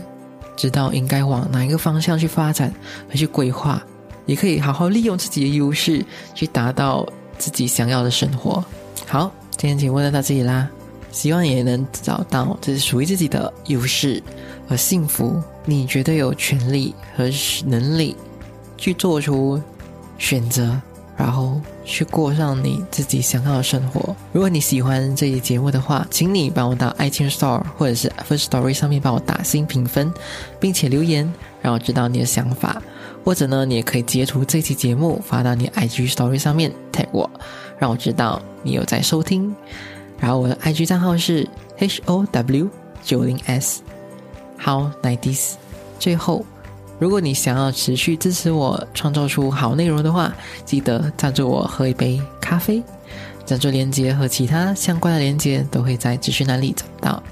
[0.57, 2.73] 知道应该往哪一个方向去发展
[3.09, 3.83] 和去规划，
[4.27, 6.05] 也可以好好利用自己的优势
[6.35, 7.07] 去达到
[7.39, 8.65] 自己想要的生活。
[9.07, 9.33] 好。
[9.61, 10.71] 今天节目就到这里啦，
[11.11, 14.23] 希望也能找到这是属于自己的优势
[14.69, 15.43] 和幸福。
[15.65, 17.31] 你绝对有权利和
[17.67, 18.17] 能力
[18.77, 19.61] 去做出
[20.19, 20.81] 选择，
[21.17, 24.17] 然后去过上你自己想要的生活。
[24.33, 30.13] 如果你喜欢这期节目的话，请你帮我到 iTunes Store 或者是 First Story 上面帮我打新评分，
[30.59, 31.31] 并且留言
[31.61, 32.81] 让我知道你的想法。
[33.25, 37.29] 或者呢，你也可以截图这期节目发到你 IG Story 上面 tag 我。
[37.79, 39.55] 让我知道你有在收听，
[40.19, 41.49] 然后我的 IG 账号是
[41.79, 42.69] HOW
[43.03, 45.55] 九零 S，How Nineties。
[45.99, 46.45] 最后，
[46.99, 52.83] 如果你想要持续支持我创造出好内容的话，记得赞助我喝一杯咖啡。
[53.45, 57.23] 赞助链接和其他相关的链接都会在资讯栏里找到。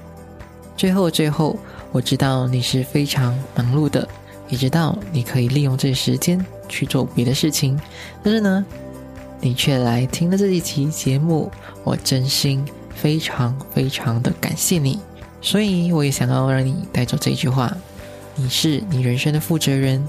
[0.77, 1.59] 最后，最后，
[1.93, 4.09] 我知道你是非常忙碌的，
[4.49, 7.79] 也知道你可以利用这时间去做别的事情，
[8.23, 8.65] 但是呢？
[9.41, 11.51] 你却来听了这一期节目，
[11.85, 12.65] 我真心
[12.95, 14.99] 非常非常的感谢你。
[15.41, 17.73] 所以我也想要让你带走这句话：
[18.35, 20.05] 你是你人生的负责人，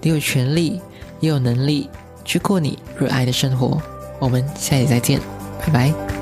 [0.00, 0.80] 你有权利
[1.20, 1.90] 也有能力
[2.24, 3.80] 去过你热爱的生活。
[4.18, 5.20] 我们下期再见，
[5.60, 6.19] 拜拜。